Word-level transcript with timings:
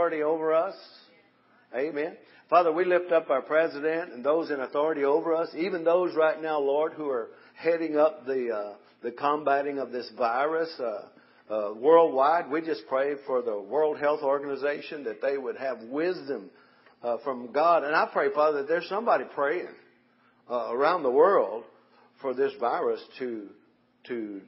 authority 0.00 0.22
over 0.22 0.54
us. 0.54 0.74
Amen. 1.76 2.16
Father, 2.48 2.72
we 2.72 2.86
lift 2.86 3.12
up 3.12 3.28
our 3.28 3.42
president 3.42 4.14
and 4.14 4.24
those 4.24 4.50
in 4.50 4.58
authority 4.58 5.04
over 5.04 5.34
us, 5.34 5.50
even 5.54 5.84
those 5.84 6.16
right 6.16 6.40
now, 6.40 6.58
Lord, 6.58 6.94
who 6.94 7.10
are 7.10 7.28
heading 7.54 7.98
up 7.98 8.24
the 8.24 8.48
uh, 8.50 8.76
the 9.02 9.10
combating 9.10 9.78
of 9.78 9.92
this 9.92 10.10
virus 10.16 10.70
uh, 10.80 11.52
uh, 11.52 11.74
worldwide. 11.74 12.50
We 12.50 12.62
just 12.62 12.84
pray 12.88 13.16
for 13.26 13.42
the 13.42 13.60
World 13.60 13.98
Health 13.98 14.22
Organization 14.22 15.04
that 15.04 15.20
they 15.20 15.36
would 15.36 15.58
have 15.58 15.82
wisdom 15.82 16.48
uh, 17.02 17.18
from 17.22 17.52
God, 17.52 17.84
and 17.84 17.94
I 17.94 18.08
pray, 18.10 18.28
Father, 18.34 18.62
that 18.62 18.68
there's 18.68 18.88
somebody 18.88 19.24
praying 19.34 19.68
uh, 20.50 20.72
around 20.72 21.02
the 21.02 21.10
world 21.10 21.64
for 22.22 22.32
this 22.32 22.52
virus 22.58 23.02
to 23.18 23.48
to 24.04 24.40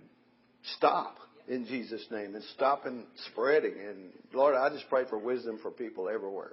stop 0.76 1.18
in 1.52 1.66
Jesus' 1.66 2.04
name 2.10 2.34
and 2.34 2.42
stop 2.54 2.86
and 2.86 3.04
spreading. 3.30 3.74
And 3.78 4.10
Lord, 4.32 4.54
I 4.54 4.70
just 4.70 4.88
pray 4.88 5.04
for 5.08 5.18
wisdom 5.18 5.58
for 5.60 5.70
people 5.70 6.08
everywhere 6.08 6.52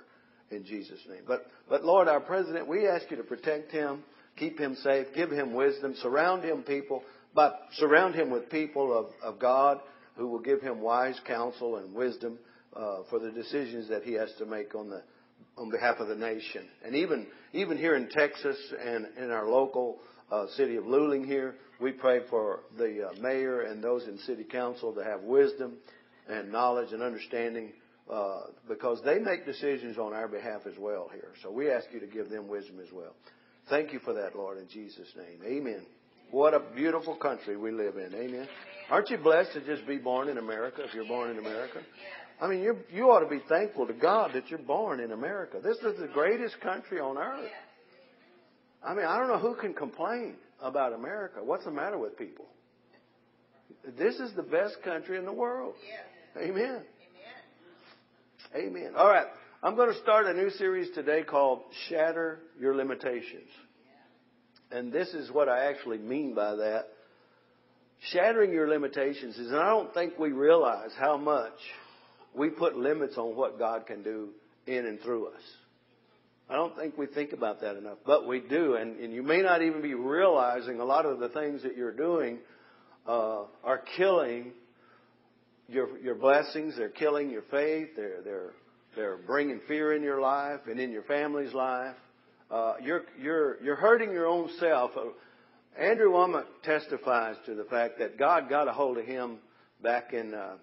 in 0.51 0.65
Jesus' 0.65 0.99
name. 1.09 1.21
But 1.25 1.45
but 1.69 1.85
Lord, 1.85 2.07
our 2.07 2.19
president, 2.19 2.67
we 2.67 2.87
ask 2.87 3.09
you 3.09 3.17
to 3.17 3.23
protect 3.23 3.71
him, 3.71 4.03
keep 4.35 4.59
him 4.59 4.75
safe, 4.83 5.07
give 5.15 5.31
him 5.31 5.53
wisdom, 5.53 5.95
surround 6.01 6.43
him 6.43 6.63
people, 6.63 7.03
but 7.33 7.59
surround 7.73 8.15
him 8.15 8.29
with 8.29 8.49
people 8.49 8.97
of, 8.97 9.05
of 9.23 9.39
God 9.39 9.79
who 10.15 10.27
will 10.27 10.39
give 10.39 10.61
him 10.61 10.81
wise 10.81 11.19
counsel 11.25 11.77
and 11.77 11.93
wisdom 11.93 12.37
uh, 12.75 12.97
for 13.09 13.19
the 13.19 13.31
decisions 13.31 13.87
that 13.89 14.03
he 14.03 14.13
has 14.13 14.29
to 14.37 14.45
make 14.45 14.75
on 14.75 14.89
the 14.89 15.01
on 15.57 15.69
behalf 15.69 15.97
of 15.99 16.07
the 16.07 16.15
nation. 16.15 16.67
And 16.83 16.95
even 16.95 17.27
even 17.53 17.77
here 17.77 17.95
in 17.95 18.09
Texas 18.09 18.57
and 18.85 19.07
in 19.17 19.31
our 19.31 19.47
local 19.47 19.99
uh, 20.31 20.47
city 20.57 20.75
of 20.75 20.83
Luling 20.83 21.25
here, 21.25 21.55
we 21.79 21.91
pray 21.91 22.19
for 22.29 22.61
the 22.77 23.07
uh, 23.07 23.21
mayor 23.21 23.61
and 23.61 23.83
those 23.83 24.03
in 24.07 24.17
city 24.19 24.43
council 24.43 24.93
to 24.93 25.03
have 25.03 25.21
wisdom 25.21 25.77
and 26.27 26.51
knowledge 26.51 26.91
and 26.91 27.01
understanding 27.01 27.71
uh, 28.11 28.41
because 28.67 29.01
they 29.05 29.19
make 29.19 29.45
decisions 29.45 29.97
on 29.97 30.13
our 30.13 30.27
behalf 30.27 30.61
as 30.65 30.77
well 30.77 31.09
here. 31.13 31.31
So 31.43 31.51
we 31.51 31.71
ask 31.71 31.85
you 31.93 31.99
to 31.99 32.07
give 32.07 32.29
them 32.29 32.47
wisdom 32.47 32.79
as 32.79 32.91
well. 32.91 33.15
Thank 33.69 33.93
you 33.93 33.99
for 33.99 34.13
that, 34.13 34.35
Lord, 34.35 34.57
in 34.57 34.67
Jesus' 34.67 35.07
name. 35.15 35.39
Amen. 35.45 35.85
What 36.31 36.53
a 36.53 36.59
beautiful 36.75 37.15
country 37.15 37.55
we 37.55 37.71
live 37.71 37.97
in. 37.97 38.13
Amen. 38.13 38.47
Aren't 38.89 39.09
you 39.09 39.17
blessed 39.17 39.53
to 39.53 39.61
just 39.61 39.87
be 39.87 39.97
born 39.97 40.29
in 40.29 40.37
America 40.37 40.83
if 40.83 40.93
you're 40.93 41.07
born 41.07 41.31
in 41.31 41.37
America? 41.37 41.79
I 42.41 42.47
mean, 42.47 42.61
you 42.61 42.77
you 42.91 43.11
ought 43.11 43.19
to 43.19 43.29
be 43.29 43.41
thankful 43.49 43.85
to 43.85 43.93
God 43.93 44.31
that 44.33 44.49
you're 44.49 44.59
born 44.59 44.99
in 44.99 45.11
America. 45.11 45.59
This 45.61 45.77
is 45.77 45.99
the 45.99 46.09
greatest 46.13 46.59
country 46.61 46.99
on 46.99 47.17
earth. 47.17 47.51
I 48.83 48.93
mean, 48.93 49.05
I 49.05 49.17
don't 49.17 49.27
know 49.27 49.39
who 49.39 49.55
can 49.55 49.73
complain 49.73 50.35
about 50.61 50.93
America. 50.93 51.39
What's 51.43 51.65
the 51.65 51.71
matter 51.71 51.97
with 51.97 52.17
people? 52.17 52.45
This 53.97 54.15
is 54.15 54.33
the 54.35 54.43
best 54.43 54.81
country 54.83 55.17
in 55.17 55.25
the 55.25 55.33
world. 55.33 55.75
Amen. 56.37 56.81
Amen. 58.55 58.93
All 58.95 59.07
right. 59.07 59.27
I'm 59.61 59.75
going 59.75 59.91
to 59.93 59.99
start 59.99 60.25
a 60.25 60.33
new 60.33 60.49
series 60.51 60.89
today 60.95 61.23
called 61.23 61.61
Shatter 61.87 62.39
Your 62.59 62.75
Limitations. 62.75 63.49
And 64.71 64.91
this 64.91 65.09
is 65.09 65.31
what 65.31 65.49
I 65.49 65.65
actually 65.65 65.97
mean 65.97 66.33
by 66.33 66.55
that. 66.55 66.87
Shattering 68.11 68.53
your 68.53 68.69
limitations 68.69 69.37
is, 69.37 69.47
and 69.49 69.57
I 69.57 69.69
don't 69.69 69.93
think 69.93 70.17
we 70.17 70.31
realize 70.31 70.91
how 70.97 71.17
much 71.17 71.51
we 72.33 72.49
put 72.49 72.77
limits 72.77 73.17
on 73.17 73.35
what 73.35 73.59
God 73.59 73.85
can 73.85 74.03
do 74.03 74.29
in 74.67 74.85
and 74.85 75.01
through 75.01 75.27
us. 75.27 75.41
I 76.49 76.55
don't 76.55 76.75
think 76.75 76.97
we 76.97 77.05
think 77.05 77.33
about 77.33 77.61
that 77.61 77.75
enough, 77.75 77.99
but 78.05 78.27
we 78.27 78.39
do. 78.39 78.75
And, 78.75 78.99
and 78.99 79.13
you 79.13 79.21
may 79.21 79.41
not 79.41 79.61
even 79.61 79.81
be 79.81 79.93
realizing 79.93 80.79
a 80.79 80.85
lot 80.85 81.05
of 81.05 81.19
the 81.19 81.29
things 81.29 81.61
that 81.61 81.77
you're 81.77 81.95
doing 81.95 82.39
uh, 83.07 83.43
are 83.63 83.81
killing 83.97 84.53
your 85.67 85.97
your 85.99 86.15
blessings. 86.15 86.75
They're 86.75 86.89
killing 86.89 87.29
your 87.29 87.43
faith. 87.51 87.89
They're 87.95 88.21
they're 88.23 88.53
they're 88.95 89.17
bringing 89.17 89.61
fear 89.67 89.93
in 89.93 90.01
your 90.01 90.19
life 90.19 90.61
and 90.67 90.79
in 90.79 90.91
your 90.91 91.03
family's 91.03 91.53
life. 91.53 91.95
Uh, 92.49 92.73
you're 92.81 93.03
you're 93.21 93.61
you're 93.63 93.75
hurting 93.75 94.11
your 94.11 94.25
own 94.25 94.49
self. 94.59 94.91
Uh, 94.97 95.09
Andrew 95.79 96.09
Wommack 96.09 96.45
testifies 96.63 97.35
to 97.45 97.53
the 97.53 97.63
fact 97.65 97.99
that 97.99 98.17
God 98.17 98.49
got 98.49 98.67
a 98.67 98.73
hold 98.73 98.97
of 98.97 99.05
him 99.05 99.37
back 99.83 100.13
in 100.13 100.33
uh, 100.33 100.55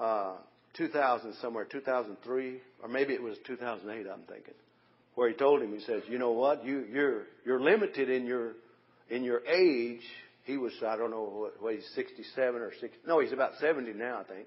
uh, 0.00 0.32
2000 0.74 1.34
somewhere, 1.42 1.66
2003, 1.66 2.60
or 2.82 2.88
maybe 2.88 3.12
it 3.12 3.22
was 3.22 3.36
2008. 3.46 4.06
I'm 4.10 4.22
thinking 4.22 4.54
where 5.20 5.28
he 5.28 5.34
told 5.34 5.60
him, 5.60 5.70
he 5.70 5.84
says, 5.84 6.02
you 6.08 6.18
know 6.18 6.30
what, 6.30 6.64
you, 6.64 6.86
you're, 6.90 7.24
you're 7.44 7.60
limited 7.60 8.08
in 8.08 8.24
your, 8.24 8.52
in 9.10 9.22
your 9.22 9.44
age. 9.46 10.00
He 10.44 10.56
was, 10.56 10.72
I 10.82 10.96
don't 10.96 11.10
know 11.10 11.24
what, 11.24 11.62
what 11.62 11.74
he's 11.74 11.86
67 11.94 12.58
or 12.58 12.70
60, 12.80 12.96
no, 13.06 13.20
he's 13.20 13.30
about 13.30 13.50
70 13.60 13.92
now, 13.92 14.20
I 14.20 14.24
think. 14.24 14.46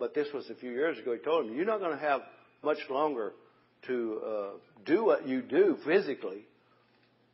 But 0.00 0.12
this 0.12 0.26
was 0.34 0.50
a 0.50 0.56
few 0.56 0.72
years 0.72 0.98
ago. 0.98 1.12
He 1.12 1.20
told 1.20 1.46
him, 1.46 1.54
you're 1.54 1.64
not 1.64 1.78
going 1.78 1.96
to 1.96 2.04
have 2.04 2.22
much 2.64 2.78
longer 2.90 3.34
to 3.86 4.20
uh, 4.26 4.48
do 4.84 5.04
what 5.04 5.28
you 5.28 5.42
do 5.42 5.76
physically 5.86 6.42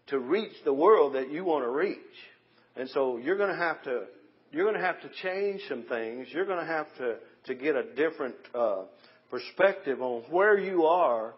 to 0.09 0.19
reach 0.19 0.53
the 0.67 0.75
world 0.75 1.15
that 1.15 1.33
you 1.33 1.45
want 1.45 1.65
to 1.65 1.71
reach. 1.71 1.97
And 2.77 2.91
so 2.91 3.17
you're 3.17 3.39
going 3.39 3.57
to 3.57 3.57
have 3.57 3.83
to, 3.85 4.03
you're 4.53 4.71
going 4.71 4.79
to 4.79 4.87
have 4.87 5.01
to 5.01 5.09
change 5.23 5.63
some 5.71 5.85
things. 5.85 6.27
You're 6.31 6.45
going 6.45 6.61
to 6.61 6.71
have 6.71 6.89
to, 6.99 7.17
to 7.47 7.55
get 7.55 7.75
a 7.75 7.95
different 7.95 8.35
uh, 8.55 8.83
perspective 9.31 10.03
on 10.03 10.25
where 10.29 10.59
you 10.59 10.85
are 10.85 11.33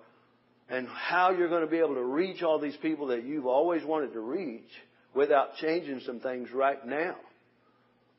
and 0.69 0.87
how 0.89 1.31
you're 1.31 1.49
going 1.49 1.65
to 1.65 1.71
be 1.71 1.79
able 1.79 1.95
to 1.95 2.05
reach 2.05 2.43
all 2.43 2.59
these 2.59 2.77
people 2.77 3.09
that 3.09 3.25
you've 3.25 3.47
always 3.47 3.85
wanted 3.85 4.13
to 4.13 4.21
reach 4.21 4.69
without 5.15 5.57
changing 5.57 6.01
some 6.05 6.21
things 6.21 6.51
right 6.53 6.85
now. 6.87 7.17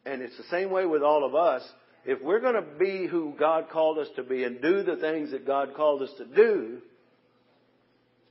And 0.05 0.21
it's 0.21 0.37
the 0.37 0.43
same 0.49 0.71
way 0.71 0.85
with 0.85 1.03
all 1.03 1.25
of 1.25 1.35
us. 1.35 1.61
If 2.05 2.21
we're 2.21 2.39
going 2.39 2.55
to 2.55 2.65
be 2.79 3.05
who 3.05 3.33
God 3.37 3.69
called 3.71 3.99
us 3.99 4.07
to 4.15 4.23
be 4.23 4.43
and 4.43 4.61
do 4.61 4.83
the 4.83 4.95
things 4.95 5.31
that 5.31 5.45
God 5.45 5.75
called 5.75 6.01
us 6.01 6.09
to 6.17 6.25
do, 6.25 6.79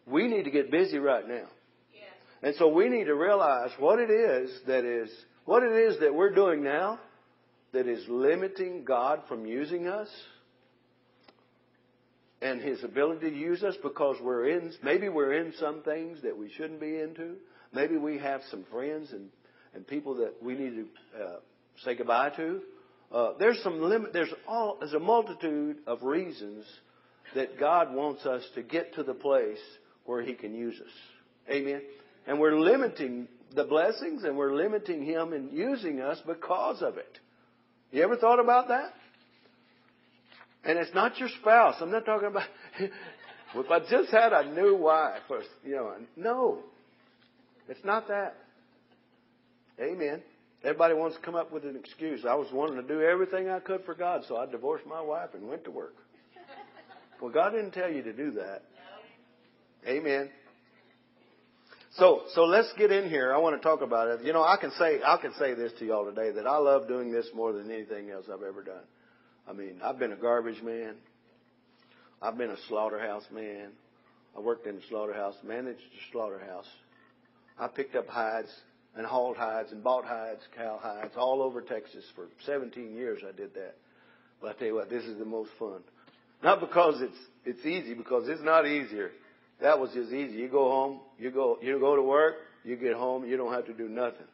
we 0.07 0.27
need 0.27 0.45
to 0.45 0.51
get 0.51 0.71
busy 0.71 0.99
right 0.99 1.27
now. 1.28 1.47
And 2.43 2.55
so 2.57 2.69
we 2.69 2.89
need 2.89 3.05
to 3.05 3.15
realize 3.15 3.71
what 3.78 3.99
it 3.99 4.11
is 4.11 4.51
that 4.67 4.84
is, 4.84 5.11
what 5.45 5.62
it 5.62 5.73
is 5.73 6.01
that 6.01 6.15
we're 6.15 6.34
doing 6.34 6.62
now 6.62 6.99
that 7.73 7.87
is 7.87 8.05
limiting 8.09 8.84
God 8.84 9.21
from 9.28 9.45
using 9.45 9.87
us 9.87 10.09
and 12.41 12.60
his 12.60 12.84
ability 12.84 13.31
to 13.31 13.37
use 13.37 13.62
us 13.62 13.75
because 13.82 14.16
we're 14.22 14.49
in 14.49 14.72
maybe 14.82 15.09
we're 15.09 15.34
in 15.34 15.53
some 15.59 15.82
things 15.82 16.22
that 16.22 16.37
we 16.37 16.50
shouldn't 16.50 16.81
be 16.81 16.99
into. 16.99 17.34
Maybe 17.72 17.97
we 17.97 18.19
have 18.19 18.41
some 18.50 18.65
friends 18.71 19.10
and 19.12 19.28
and 19.75 19.87
people 19.87 20.15
that 20.16 20.34
we 20.43 20.54
need 20.54 20.75
to 20.75 21.22
uh, 21.22 21.37
say 21.84 21.94
goodbye 21.94 22.31
to. 22.31 22.60
Uh, 23.12 23.32
there's 23.38 23.60
some 23.62 23.81
limit 23.81 24.12
there's 24.12 24.32
all 24.47 24.77
there's 24.81 24.93
a 24.93 24.98
multitude 24.98 25.78
of 25.87 26.03
reasons 26.03 26.65
that 27.34 27.59
God 27.59 27.93
wants 27.94 28.25
us 28.25 28.43
to 28.54 28.62
get 28.62 28.94
to 28.94 29.03
the 29.03 29.15
place 29.15 29.59
where 30.04 30.22
he 30.22 30.34
can 30.34 30.54
use 30.54 30.81
us. 30.81 31.53
Amen. 31.54 31.82
And 32.27 32.38
we're 32.38 32.59
limiting 32.59 33.28
the 33.54 33.65
blessings 33.65 34.25
and 34.25 34.37
we're 34.37 34.54
limiting 34.54 35.04
him 35.04 35.32
in 35.32 35.50
using 35.50 36.00
us 36.00 36.19
because 36.27 36.82
of 36.82 36.97
it. 36.97 37.19
You 37.91 38.03
ever 38.03 38.16
thought 38.16 38.41
about 38.41 38.69
that 38.69 38.93
and 40.69 40.79
it's 40.79 40.95
not 40.95 41.19
your 41.19 41.31
spouse. 41.41 41.77
I'm 41.81 41.91
not 41.91 42.05
talking 42.05 42.29
about, 42.29 42.47
if 42.79 43.71
I 43.71 43.81
just 43.91 44.11
had 44.11 44.34
a 44.34 44.53
new 44.53 44.77
wife 44.77 45.23
or, 45.31 45.41
you 45.65 45.77
know, 45.77 45.95
no. 46.15 46.59
It's 47.71 47.83
not 47.84 48.06
that. 48.09 48.37
Amen. 49.81 50.23
Everybody 50.62 50.93
wants 50.93 51.17
to 51.17 51.23
come 51.23 51.37
up 51.37 51.51
with 51.51 51.65
an 51.65 51.75
excuse. 51.75 52.25
I 52.28 52.34
was 52.34 52.49
wanting 52.53 52.77
to 52.77 52.87
do 52.87 53.01
everything 53.01 53.49
I 53.49 53.61
could 53.61 53.84
for 53.84 53.95
God, 53.95 54.23
so 54.28 54.37
I 54.37 54.45
divorced 54.45 54.87
my 54.87 55.01
wife 55.01 55.31
and 55.33 55.49
went 55.49 55.65
to 55.65 55.71
work. 55.71 55.95
Well, 57.23 57.33
God 57.33 57.51
didn't 57.51 57.73
tell 57.73 57.91
you 57.91 58.03
to 58.03 58.12
do 58.12 58.33
that. 58.33 58.62
Amen. 59.87 60.28
So, 61.93 62.25
so 62.34 62.45
let's 62.45 62.71
get 62.77 62.93
in 62.93 63.09
here. 63.09 63.33
I 63.34 63.39
want 63.39 63.61
to 63.61 63.67
talk 63.67 63.81
about 63.81 64.09
it. 64.09 64.25
You 64.25 64.34
know, 64.34 64.43
I 64.43 64.57
can 64.61 64.71
say, 64.73 65.01
I 65.03 65.17
can 65.17 65.33
say 65.39 65.55
this 65.55 65.73
to 65.78 65.87
y'all 65.87 66.05
today 66.05 66.31
that 66.33 66.47
I 66.47 66.59
love 66.59 66.87
doing 66.89 67.11
this 67.11 67.27
more 67.34 67.53
than 67.55 67.71
anything 67.71 68.11
else 68.11 68.27
I've 68.31 68.43
ever 68.43 68.62
done. 68.62 68.83
I 69.48 69.53
mean, 69.53 69.81
I've 69.82 69.98
been 69.98 70.12
a 70.12 70.16
garbage 70.16 70.62
man. 70.62 70.94
I've 72.20 72.36
been 72.36 72.50
a 72.50 72.56
slaughterhouse 72.69 73.25
man. 73.33 73.71
I 74.36 74.41
worked 74.41 74.66
in 74.66 74.77
the 74.77 74.83
slaughterhouse, 74.89 75.34
managed 75.42 75.78
the 75.78 76.12
slaughterhouse. 76.12 76.66
I 77.59 77.68
picked 77.68 77.97
up 77.97 78.06
hides 78.09 78.50
and 78.97 79.06
hauled 79.06 79.36
hides 79.36 79.72
and 79.72 79.83
bought 79.83 80.04
hides, 80.04 80.41
cow 80.56 80.78
hides, 80.80 81.12
all 81.16 81.42
over 81.42 81.62
Texas 81.62 82.04
for 82.15 82.27
17 82.47 82.95
years. 82.95 83.21
I 83.27 83.33
did 83.33 83.54
that. 83.54 83.77
But 84.41 84.50
I 84.50 84.59
tell 84.59 84.68
you 84.68 84.74
what, 84.74 84.91
this 84.91 85.04
is 85.04 85.18
the 85.18 85.24
most 85.24 85.51
fun. 85.59 85.80
Not 86.42 86.60
because 86.60 87.01
it's 87.01 87.18
it's 87.44 87.65
easy, 87.66 87.94
because 87.94 88.28
it's 88.28 88.42
not 88.42 88.66
easier. 88.66 89.10
That 89.60 89.78
was 89.80 89.91
just 89.92 90.12
easy. 90.12 90.36
You 90.36 90.48
go 90.48 90.68
home, 90.71 91.01
you 91.18 91.30
go 91.30 91.59
you 91.60 91.80
go 91.80 91.97
to 91.97 92.03
work, 92.03 92.36
you 92.65 92.77
get 92.77 92.94
home, 92.94 93.24
you 93.24 93.36
don't 93.36 93.53
have 93.53 93.66
to 93.66 93.72
do 93.72 93.89
nothing. 93.89 94.27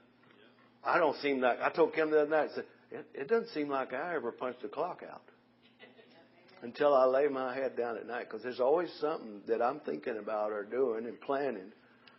I 0.85 0.99
don't 0.99 1.17
seem 1.23 1.41
like 1.41 1.61
I 1.63 1.71
told 1.71 1.95
Kim 1.95 2.11
the 2.11 2.23
other 2.23 2.31
night. 2.31 2.51
I 2.53 2.55
said, 2.57 2.65
it, 2.95 3.07
it 3.15 3.29
doesn't 3.29 3.51
seem 3.51 3.69
like 3.69 3.93
I 3.93 4.15
ever 4.15 4.31
punch 4.33 4.57
the 4.63 4.69
clock 4.69 5.03
out 5.09 5.23
until 6.63 6.95
I 6.95 7.05
lay 7.05 7.29
my 7.29 7.55
head 7.55 7.77
down 7.77 7.97
at 7.97 8.07
night 8.07 8.27
because 8.29 8.43
there's 8.43 8.61
always 8.61 8.89
something 9.01 9.43
that 9.49 9.61
I'm 9.61 9.81
thinking 9.81 10.19
about 10.19 10.53
or 10.53 10.65
doing 10.65 11.07
and 11.07 11.21
planning 11.21 11.73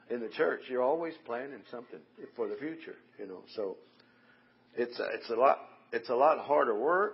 in 0.10 0.20
the 0.20 0.30
church. 0.30 0.62
You're 0.70 0.84
always 0.84 1.14
planning 1.26 1.62
something 1.72 2.00
for 2.36 2.48
the 2.48 2.56
future, 2.56 2.96
you 3.18 3.28
know. 3.28 3.44
So 3.56 3.78
it's 4.76 5.00
it's 5.00 5.30
a 5.30 5.36
lot 5.36 5.60
it's 5.92 6.10
a 6.10 6.16
lot 6.16 6.40
harder 6.40 6.78
work, 6.78 7.14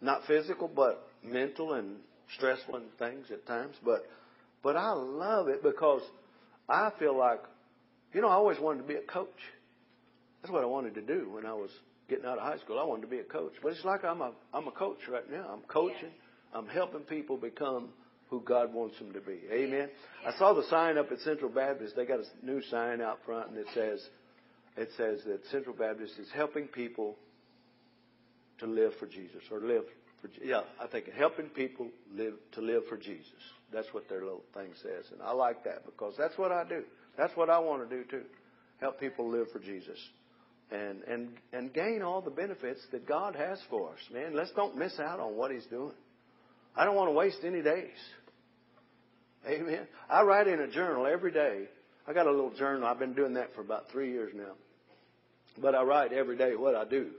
not 0.00 0.22
physical 0.26 0.68
but 0.68 1.08
mental 1.22 1.74
and 1.74 1.96
stressful 2.36 2.76
and 2.76 2.86
things 2.98 3.26
at 3.30 3.46
times, 3.46 3.76
but 3.84 4.06
but 4.62 4.76
I 4.76 4.92
love 4.92 5.48
it 5.48 5.62
because 5.62 6.02
I 6.68 6.90
feel 6.98 7.16
like, 7.16 7.40
you 8.14 8.20
know, 8.20 8.28
I 8.28 8.34
always 8.34 8.58
wanted 8.58 8.82
to 8.82 8.88
be 8.88 8.94
a 8.94 9.02
coach. 9.02 9.28
That's 10.40 10.52
what 10.52 10.62
I 10.62 10.66
wanted 10.66 10.94
to 10.94 11.02
do 11.02 11.30
when 11.30 11.46
I 11.46 11.52
was 11.52 11.70
getting 12.08 12.26
out 12.26 12.38
of 12.38 12.44
high 12.44 12.58
school. 12.58 12.78
I 12.78 12.84
wanted 12.84 13.02
to 13.02 13.08
be 13.08 13.18
a 13.18 13.24
coach, 13.24 13.52
but 13.62 13.72
it's 13.72 13.84
like 13.84 14.04
I'm 14.04 14.20
a 14.20 14.32
I'm 14.52 14.68
a 14.68 14.72
coach 14.72 14.98
right 15.08 15.30
now. 15.30 15.46
I'm 15.52 15.62
coaching. 15.68 16.10
I'm 16.54 16.66
helping 16.66 17.00
people 17.00 17.36
become 17.36 17.88
who 18.28 18.40
God 18.40 18.72
wants 18.72 18.98
them 18.98 19.12
to 19.12 19.20
be. 19.20 19.40
Amen. 19.52 19.90
I 20.26 20.36
saw 20.38 20.54
the 20.54 20.64
sign 20.68 20.96
up 20.96 21.12
at 21.12 21.20
Central 21.20 21.50
Baptist. 21.50 21.94
They 21.96 22.06
got 22.06 22.20
a 22.20 22.46
new 22.46 22.62
sign 22.62 23.00
out 23.00 23.18
front, 23.26 23.50
and 23.50 23.58
it 23.58 23.66
says, 23.74 24.02
it 24.76 24.88
says 24.96 25.20
that 25.26 25.40
Central 25.50 25.76
Baptist 25.76 26.14
is 26.18 26.28
helping 26.34 26.66
people 26.66 27.16
to 28.58 28.66
live 28.66 28.92
for 28.98 29.06
Jesus 29.06 29.42
or 29.50 29.60
live 29.60 29.84
for 30.22 30.30
yeah. 30.42 30.62
I 30.80 30.86
think 30.86 31.12
helping 31.16 31.46
people 31.46 31.88
live 32.14 32.34
to 32.52 32.60
live 32.60 32.82
for 32.88 32.96
Jesus. 32.96 33.26
That's 33.72 33.88
what 33.92 34.08
their 34.08 34.22
little 34.22 34.44
thing 34.54 34.70
says, 34.82 35.04
and 35.12 35.20
I 35.22 35.32
like 35.32 35.64
that 35.64 35.84
because 35.84 36.14
that's 36.18 36.36
what 36.38 36.52
I 36.52 36.64
do. 36.64 36.84
That's 37.18 37.36
what 37.36 37.50
I 37.50 37.58
want 37.58 37.88
to 37.88 37.96
do 37.96 38.04
too. 38.08 38.24
Help 38.80 38.98
people 38.98 39.28
live 39.30 39.48
for 39.52 39.58
Jesus 39.58 39.98
and 40.72 41.02
and 41.04 41.28
and 41.52 41.72
gain 41.72 42.02
all 42.02 42.20
the 42.20 42.30
benefits 42.30 42.80
that 42.92 43.06
God 43.06 43.36
has 43.36 43.58
for 43.68 43.90
us. 43.90 43.98
Man, 44.12 44.34
let's 44.34 44.50
don't 44.52 44.76
miss 44.76 44.98
out 44.98 45.20
on 45.20 45.36
what 45.36 45.50
He's 45.50 45.66
doing. 45.66 45.94
I 46.76 46.84
don't 46.84 46.96
want 46.96 47.08
to 47.08 47.12
waste 47.12 47.38
any 47.44 47.62
days. 47.62 47.90
Amen. 49.46 49.86
I 50.08 50.22
write 50.22 50.46
in 50.46 50.60
a 50.60 50.68
journal 50.68 51.06
every 51.06 51.32
day. 51.32 51.64
I 52.06 52.12
got 52.12 52.26
a 52.26 52.30
little 52.30 52.54
journal. 52.54 52.86
I've 52.86 52.98
been 52.98 53.14
doing 53.14 53.34
that 53.34 53.54
for 53.54 53.60
about 53.60 53.90
three 53.90 54.10
years 54.10 54.32
now. 54.34 54.52
But 55.60 55.74
I 55.74 55.82
write 55.82 56.12
every 56.12 56.36
day 56.36 56.56
what 56.56 56.74
I 56.74 56.84
do, 56.84 57.10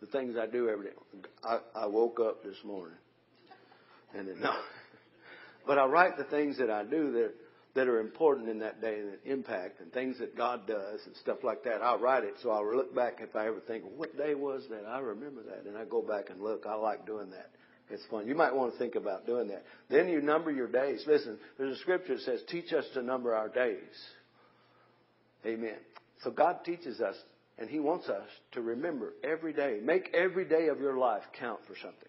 the 0.00 0.06
things 0.06 0.36
I 0.40 0.46
do 0.46 0.68
every 0.68 0.86
day. 0.86 0.96
I, 1.42 1.58
I 1.74 1.86
woke 1.86 2.20
up 2.20 2.44
this 2.44 2.56
morning, 2.64 2.96
and 4.16 4.28
then, 4.28 4.36
no, 4.42 4.52
but 5.66 5.78
I 5.78 5.86
write 5.86 6.16
the 6.16 6.24
things 6.24 6.58
that 6.58 6.70
I 6.70 6.84
do 6.84 7.12
that 7.12 7.32
that 7.74 7.88
are 7.88 8.00
important 8.00 8.48
in 8.48 8.60
that 8.60 8.80
day 8.80 9.00
and 9.00 9.12
that 9.12 9.20
impact 9.24 9.80
and 9.80 9.92
things 9.92 10.18
that 10.18 10.36
God 10.36 10.66
does 10.66 11.00
and 11.06 11.16
stuff 11.16 11.38
like 11.42 11.64
that. 11.64 11.82
I'll 11.82 11.98
write 11.98 12.22
it 12.22 12.34
so 12.42 12.50
I'll 12.50 12.74
look 12.74 12.94
back 12.94 13.18
if 13.20 13.34
I 13.34 13.48
ever 13.48 13.60
think, 13.66 13.84
what 13.96 14.16
day 14.16 14.34
was 14.34 14.62
that? 14.70 14.86
I 14.86 15.00
remember 15.00 15.42
that, 15.42 15.64
and 15.66 15.76
I 15.76 15.84
go 15.84 16.00
back 16.00 16.30
and 16.30 16.40
look. 16.40 16.66
I 16.66 16.74
like 16.74 17.04
doing 17.04 17.30
that. 17.30 17.50
It's 17.90 18.04
fun. 18.10 18.26
You 18.26 18.34
might 18.34 18.54
want 18.54 18.72
to 18.72 18.78
think 18.78 18.94
about 18.94 19.26
doing 19.26 19.48
that. 19.48 19.64
Then 19.90 20.08
you 20.08 20.22
number 20.22 20.50
your 20.50 20.68
days. 20.68 21.04
Listen, 21.06 21.38
there's 21.58 21.76
a 21.76 21.80
scripture 21.80 22.14
that 22.14 22.22
says, 22.22 22.40
teach 22.48 22.72
us 22.72 22.84
to 22.94 23.02
number 23.02 23.34
our 23.34 23.48
days. 23.48 23.76
Amen. 25.44 25.76
So 26.22 26.30
God 26.30 26.64
teaches 26.64 27.00
us, 27.00 27.16
and 27.58 27.68
He 27.68 27.80
wants 27.80 28.08
us 28.08 28.26
to 28.52 28.62
remember 28.62 29.12
every 29.22 29.52
day. 29.52 29.80
Make 29.82 30.14
every 30.14 30.46
day 30.46 30.68
of 30.68 30.80
your 30.80 30.96
life 30.96 31.22
count 31.38 31.60
for 31.66 31.74
something. 31.82 32.08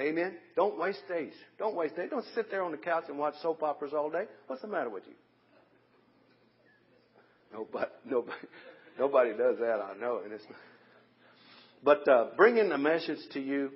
Amen. 0.00 0.36
Don't 0.56 0.78
waste 0.78 1.02
days. 1.08 1.32
Don't 1.58 1.74
waste 1.74 1.96
days. 1.96 2.08
Don't 2.10 2.24
sit 2.34 2.50
there 2.50 2.62
on 2.62 2.70
the 2.70 2.78
couch 2.78 3.04
and 3.08 3.18
watch 3.18 3.34
soap 3.42 3.62
operas 3.62 3.92
all 3.94 4.10
day. 4.10 4.24
What's 4.46 4.62
the 4.62 4.68
matter 4.68 4.88
with 4.90 5.04
you? 5.06 5.14
Nobody, 7.52 7.90
nobody, 8.06 8.38
nobody 8.98 9.30
does 9.30 9.58
that. 9.58 9.80
I 9.80 9.98
know, 10.00 10.20
and 10.24 10.32
it's. 10.32 10.44
But 11.84 12.08
uh, 12.08 12.28
bringing 12.36 12.70
a 12.72 12.78
message 12.78 13.18
to 13.32 13.40
you 13.40 13.70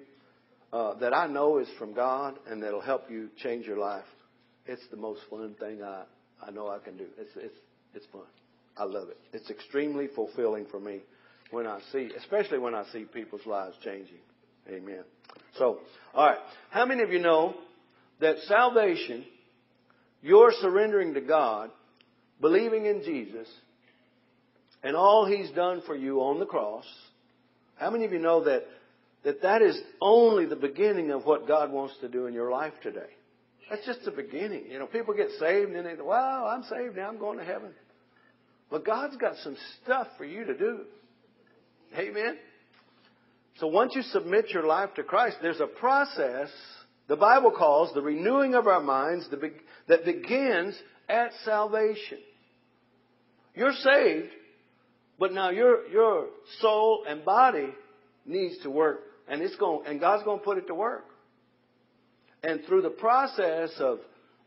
uh, 0.73 0.95
that 0.95 1.15
I 1.15 1.27
know 1.27 1.59
is 1.59 1.69
from 1.79 1.95
God 1.95 2.39
and 2.49 2.63
that'll 2.63 2.81
help 2.81 3.11
you 3.11 3.31
change 3.43 3.67
your 3.67 3.79
life. 3.79 4.05
It's 4.67 4.83
the 4.91 4.97
most 4.97 5.21
fun 5.31 5.55
thing 5.59 5.83
I, 5.83 6.05
I 6.41 6.51
know 6.51 6.69
I 6.69 6.79
can 6.79 6.97
do. 6.97 7.07
It's, 7.19 7.31
it's, 7.37 7.57
it's 7.95 8.07
fun. 8.13 8.23
I 8.77 8.85
love 8.85 9.09
it. 9.09 9.19
It's 9.33 9.51
extremely 9.51 10.09
fulfilling 10.15 10.67
for 10.71 10.79
me 10.79 11.01
when 11.51 11.67
I 11.67 11.81
see, 11.93 12.11
especially 12.19 12.59
when 12.59 12.75
I 12.75 12.85
see 12.93 13.05
people's 13.05 13.47
lives 13.47 13.77
changing. 13.83 14.19
Amen. 14.69 15.05
So, 15.59 15.79
all 16.15 16.27
right. 16.27 16.39
How 16.71 16.87
many 16.87 17.03
of 17.03 17.11
you 17.11 17.19
know 17.19 17.55
that 18.21 18.37
salvation, 18.47 19.25
you're 20.23 20.53
surrendering 20.61 21.15
to 21.15 21.21
God, 21.21 21.71
believing 22.41 22.87
in 22.87 23.03
Jesus, 23.03 23.49
and 24.83 24.97
all 24.97 25.27
He's 25.27 25.51
done 25.51 25.83
for 25.87 25.97
you 25.97 26.21
on 26.21 26.39
the 26.39 26.47
cross? 26.47 26.85
How 27.77 27.91
many 27.91 28.05
of 28.05 28.13
you 28.13 28.19
know 28.19 28.45
that 28.45 28.65
that 29.27 29.43
that 29.43 29.61
is 29.61 29.77
only 30.01 30.47
the 30.47 30.55
beginning 30.55 31.11
of 31.11 31.27
what 31.27 31.49
God 31.49 31.73
wants 31.73 31.95
to 32.01 32.09
do 32.09 32.27
in 32.27 32.33
your 32.33 32.49
life 32.49 32.73
today. 32.81 33.11
That's 33.69 33.85
just 33.85 34.05
the 34.05 34.13
beginning. 34.13 34.67
You 34.71 34.79
know, 34.79 34.87
people 34.87 35.15
get 35.15 35.31
saved 35.41 35.73
and 35.73 35.85
they 35.85 36.01
wow, 36.01 36.47
I'm 36.47 36.63
saved 36.63 36.95
now, 36.95 37.09
I'm 37.09 37.19
going 37.19 37.39
to 37.39 37.45
heaven. 37.45 37.71
But 38.71 38.87
God's 38.87 39.17
got 39.17 39.35
some 39.43 39.57
stuff 39.83 40.07
for 40.17 40.25
you 40.25 40.45
to 40.45 40.57
do. 40.57 40.81
Amen? 41.99 42.37
So 43.59 43.67
once 43.67 43.95
you 43.95 44.03
submit 44.03 44.51
your 44.51 44.67
life 44.67 44.95
to 44.95 45.03
Christ, 45.03 45.39
there's 45.41 45.61
a 45.61 45.67
process 45.67 46.51
the 47.09 47.17
Bible 47.17 47.53
calls 47.53 47.95
the 47.95 48.03
renewing 48.03 48.55
of 48.55 48.67
our 48.67 48.83
minds 48.83 49.29
that 49.31 50.05
begins 50.05 50.75
at 51.09 51.31
salvation. 51.45 52.19
You're 53.55 53.73
saved, 53.73 54.31
but 55.19 55.33
now 55.33 55.51
your, 55.51 55.87
your 55.89 56.27
soul 56.61 57.05
and 57.09 57.25
body 57.25 57.69
needs 58.27 58.59
to 58.65 58.71
work 58.71 59.01
and 59.29 59.43
it's 59.43 59.57
going, 59.57 59.87
and 59.87 60.01
God's 60.01 60.25
going 60.25 60.39
to 60.39 60.45
put 60.45 60.59
it 60.59 60.67
to 60.69 60.75
work. 60.75 61.05
And 62.43 62.61
through 62.67 62.83
the 62.83 62.91
process 62.91 63.71
of, 63.79 63.99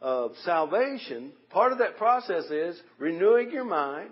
of 0.01 0.31
salvation, 0.45 1.31
part 1.49 1.71
of 1.71 1.79
that 1.79 1.97
process 1.97 2.45
is 2.45 2.79
renewing 2.97 3.51
your 3.51 3.65
mind 3.65 4.11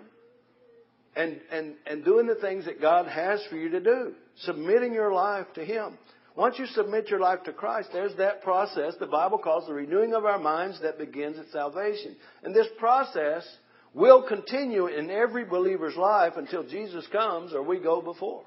and, 1.16 1.40
and, 1.50 1.74
and 1.86 2.04
doing 2.04 2.26
the 2.26 2.34
things 2.34 2.66
that 2.66 2.80
God 2.80 3.06
has 3.06 3.40
for 3.48 3.56
you 3.56 3.70
to 3.70 3.80
do. 3.80 4.14
Submitting 4.42 4.92
your 4.92 5.12
life 5.12 5.46
to 5.54 5.64
Him. 5.64 5.98
Once 6.36 6.56
you 6.56 6.66
submit 6.66 7.08
your 7.08 7.18
life 7.18 7.42
to 7.44 7.52
Christ, 7.52 7.88
there's 7.92 8.14
that 8.16 8.42
process 8.42 8.94
the 9.00 9.06
Bible 9.06 9.38
calls 9.38 9.66
the 9.66 9.74
renewing 9.74 10.14
of 10.14 10.24
our 10.24 10.38
minds 10.38 10.80
that 10.82 10.96
begins 10.96 11.36
at 11.36 11.48
salvation. 11.50 12.14
And 12.44 12.54
this 12.54 12.68
process 12.78 13.44
will 13.92 14.22
continue 14.22 14.86
in 14.86 15.10
every 15.10 15.44
believer's 15.44 15.96
life 15.96 16.34
until 16.36 16.62
Jesus 16.62 17.04
comes 17.10 17.52
or 17.52 17.62
we 17.62 17.80
go 17.80 18.00
before. 18.00 18.44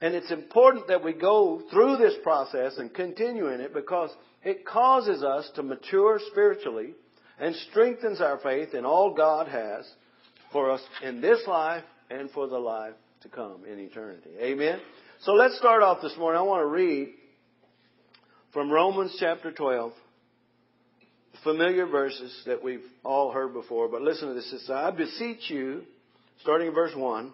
And 0.00 0.14
it's 0.14 0.30
important 0.30 0.86
that 0.88 1.02
we 1.02 1.12
go 1.12 1.62
through 1.72 1.96
this 1.96 2.14
process 2.22 2.78
and 2.78 2.94
continue 2.94 3.48
in 3.48 3.60
it 3.60 3.74
because 3.74 4.10
it 4.44 4.64
causes 4.64 5.24
us 5.24 5.50
to 5.56 5.64
mature 5.64 6.20
spiritually 6.30 6.92
and 7.40 7.56
strengthens 7.70 8.20
our 8.20 8.38
faith 8.38 8.74
in 8.74 8.84
all 8.84 9.12
God 9.12 9.48
has 9.48 9.90
for 10.52 10.70
us 10.70 10.82
in 11.02 11.20
this 11.20 11.40
life 11.48 11.82
and 12.10 12.30
for 12.30 12.46
the 12.46 12.58
life 12.58 12.94
to 13.28 13.34
come 13.34 13.64
in 13.64 13.78
eternity. 13.80 14.30
Amen. 14.40 14.78
So 15.22 15.32
let's 15.32 15.56
start 15.58 15.82
off 15.82 15.98
this 16.00 16.14
morning. 16.16 16.38
I 16.38 16.42
want 16.42 16.62
to 16.62 16.66
read 16.66 17.14
from 18.52 18.70
Romans 18.70 19.16
chapter 19.18 19.50
12, 19.50 19.92
familiar 21.42 21.86
verses 21.86 22.32
that 22.46 22.62
we've 22.62 22.84
all 23.04 23.32
heard 23.32 23.52
before, 23.52 23.88
but 23.88 24.02
listen 24.02 24.28
to 24.28 24.34
this. 24.34 24.70
I 24.72 24.90
beseech 24.92 25.50
you, 25.50 25.82
starting 26.42 26.68
in 26.68 26.74
verse 26.74 26.92
1, 26.94 27.32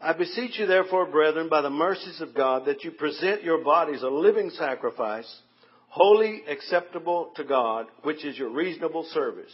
I 0.00 0.12
beseech 0.14 0.58
you, 0.58 0.66
therefore, 0.66 1.06
brethren, 1.06 1.48
by 1.48 1.60
the 1.60 1.70
mercies 1.70 2.20
of 2.20 2.34
God, 2.34 2.66
that 2.66 2.82
you 2.82 2.90
present 2.90 3.44
your 3.44 3.62
bodies 3.62 4.02
a 4.02 4.08
living 4.08 4.50
sacrifice, 4.50 5.32
holy, 5.88 6.42
acceptable 6.48 7.30
to 7.36 7.44
God, 7.44 7.86
which 8.02 8.24
is 8.24 8.36
your 8.36 8.50
reasonable 8.50 9.04
service. 9.12 9.52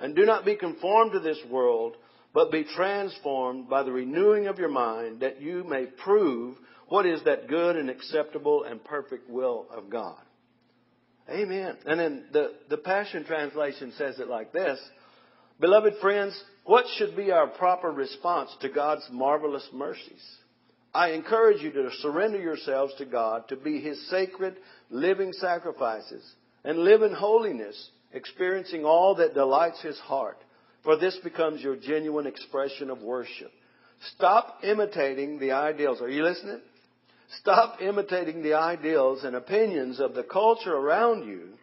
And 0.00 0.16
do 0.16 0.24
not 0.24 0.44
be 0.44 0.56
conformed 0.56 1.12
to 1.12 1.20
this 1.20 1.38
world, 1.48 1.96
but 2.34 2.50
be 2.50 2.64
transformed 2.64 3.70
by 3.70 3.84
the 3.84 3.92
renewing 3.92 4.48
of 4.48 4.58
your 4.58 4.68
mind, 4.68 5.20
that 5.20 5.40
you 5.40 5.64
may 5.64 5.86
prove 5.86 6.56
what 6.88 7.06
is 7.06 7.22
that 7.24 7.48
good 7.48 7.76
and 7.76 7.88
acceptable 7.88 8.64
and 8.64 8.84
perfect 8.84 9.30
will 9.30 9.66
of 9.70 9.88
God. 9.88 10.20
Amen. 11.30 11.76
And 11.86 11.98
then 11.98 12.24
the, 12.32 12.52
the 12.68 12.76
Passion 12.76 13.24
Translation 13.24 13.92
says 13.96 14.18
it 14.18 14.28
like 14.28 14.52
this 14.52 14.78
Beloved 15.60 15.94
friends, 16.02 16.38
what 16.64 16.84
should 16.96 17.16
be 17.16 17.30
our 17.30 17.46
proper 17.46 17.90
response 17.90 18.50
to 18.60 18.68
God's 18.68 19.06
marvelous 19.10 19.66
mercies? 19.72 20.22
I 20.92 21.10
encourage 21.10 21.62
you 21.62 21.72
to 21.72 21.90
surrender 22.00 22.38
yourselves 22.38 22.94
to 22.98 23.04
God 23.04 23.48
to 23.48 23.56
be 23.56 23.80
His 23.80 24.10
sacred 24.10 24.56
living 24.90 25.32
sacrifices 25.32 26.24
and 26.64 26.78
live 26.78 27.02
in 27.02 27.12
holiness, 27.12 27.90
experiencing 28.12 28.84
all 28.84 29.16
that 29.16 29.34
delights 29.34 29.80
His 29.82 29.98
heart, 30.00 30.38
for 30.84 30.96
this 30.96 31.18
becomes 31.24 31.62
your 31.62 31.76
genuine 31.76 32.26
expression 32.26 32.90
of 32.90 33.02
worship. 33.02 33.50
Stop 34.14 34.60
imitating 34.62 35.38
the 35.38 35.52
ideals. 35.52 36.00
Are 36.00 36.10
you 36.10 36.22
listening? 36.22 36.60
Stop 37.40 37.80
imitating 37.80 38.42
the 38.42 38.54
ideals 38.54 39.24
and 39.24 39.34
opinions 39.34 39.98
of 39.98 40.14
the 40.14 40.22
culture 40.22 40.74
around 40.74 41.26
you 41.26 41.54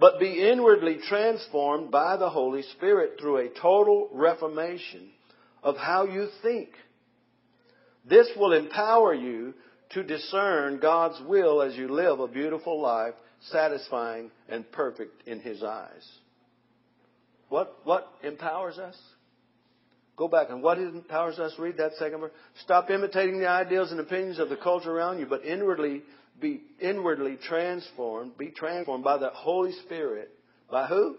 but 0.00 0.18
be 0.18 0.48
inwardly 0.50 0.98
transformed 1.06 1.90
by 1.90 2.16
the 2.16 2.30
Holy 2.30 2.62
Spirit 2.62 3.18
through 3.20 3.36
a 3.36 3.60
total 3.60 4.08
reformation 4.12 5.10
of 5.62 5.76
how 5.76 6.06
you 6.06 6.28
think. 6.42 6.70
This 8.08 8.26
will 8.34 8.54
empower 8.54 9.12
you 9.12 9.52
to 9.90 10.02
discern 10.02 10.80
God's 10.80 11.20
will 11.28 11.60
as 11.60 11.76
you 11.76 11.88
live 11.88 12.18
a 12.18 12.26
beautiful 12.26 12.80
life, 12.80 13.12
satisfying 13.50 14.30
and 14.48 14.70
perfect 14.72 15.28
in 15.28 15.38
His 15.38 15.62
eyes. 15.62 16.08
What, 17.50 17.76
what 17.84 18.08
empowers 18.22 18.78
us? 18.78 18.96
Go 20.16 20.28
back 20.28 20.50
and 20.50 20.62
what 20.62 20.78
empowers 20.78 21.38
us? 21.38 21.52
Read 21.58 21.76
that 21.78 21.92
second 21.98 22.20
verse. 22.20 22.32
Stop 22.62 22.90
imitating 22.90 23.40
the 23.40 23.48
ideals 23.48 23.90
and 23.90 24.00
opinions 24.00 24.38
of 24.38 24.48
the 24.48 24.56
culture 24.56 24.90
around 24.90 25.18
you, 25.18 25.26
but 25.26 25.44
inwardly 25.44 26.02
be 26.40 26.62
inwardly 26.80 27.36
transformed, 27.48 28.38
be 28.38 28.50
transformed 28.50 29.04
by 29.04 29.18
the 29.18 29.30
Holy 29.30 29.72
Spirit. 29.84 30.30
By 30.70 30.86
who? 30.86 31.16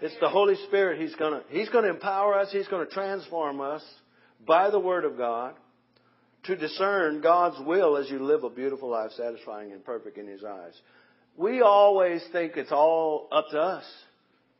It's 0.00 0.14
the 0.20 0.28
Holy 0.28 0.54
Spirit. 0.68 1.00
He's 1.00 1.14
gonna, 1.16 1.42
He's 1.48 1.68
gonna 1.70 1.88
empower 1.88 2.38
us. 2.38 2.48
He's 2.52 2.68
gonna 2.68 2.86
transform 2.86 3.60
us 3.60 3.82
by 4.46 4.70
the 4.70 4.78
Word 4.78 5.04
of 5.04 5.16
God 5.16 5.54
to 6.44 6.54
discern 6.54 7.20
God's 7.20 7.56
will 7.66 7.96
as 7.96 8.08
you 8.10 8.22
live 8.22 8.44
a 8.44 8.50
beautiful 8.50 8.90
life, 8.90 9.10
satisfying 9.16 9.72
and 9.72 9.84
perfect 9.84 10.18
in 10.18 10.28
His 10.28 10.44
eyes. 10.44 10.74
We 11.36 11.62
always 11.62 12.22
think 12.30 12.56
it's 12.56 12.72
all 12.72 13.28
up 13.32 13.46
to 13.50 13.58
us 13.58 13.84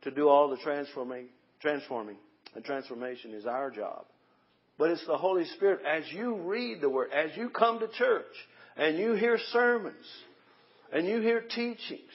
to 0.06 0.12
do 0.12 0.28
all 0.28 0.48
the 0.48 0.56
transforming, 0.58 1.26
transforming, 1.60 2.16
and 2.54 2.64
transformation 2.64 3.34
is 3.34 3.44
our 3.44 3.72
job. 3.72 4.04
But 4.78 4.90
it's 4.90 5.04
the 5.04 5.16
Holy 5.16 5.44
Spirit. 5.56 5.80
As 5.84 6.04
you 6.12 6.36
read 6.36 6.80
the 6.80 6.88
Word, 6.88 7.10
as 7.12 7.36
you 7.36 7.50
come 7.50 7.80
to 7.80 7.88
church, 7.88 8.24
and 8.76 8.96
you 8.98 9.14
hear 9.14 9.36
sermons, 9.52 10.06
and 10.92 11.08
you 11.08 11.20
hear 11.20 11.40
teachings, 11.40 12.12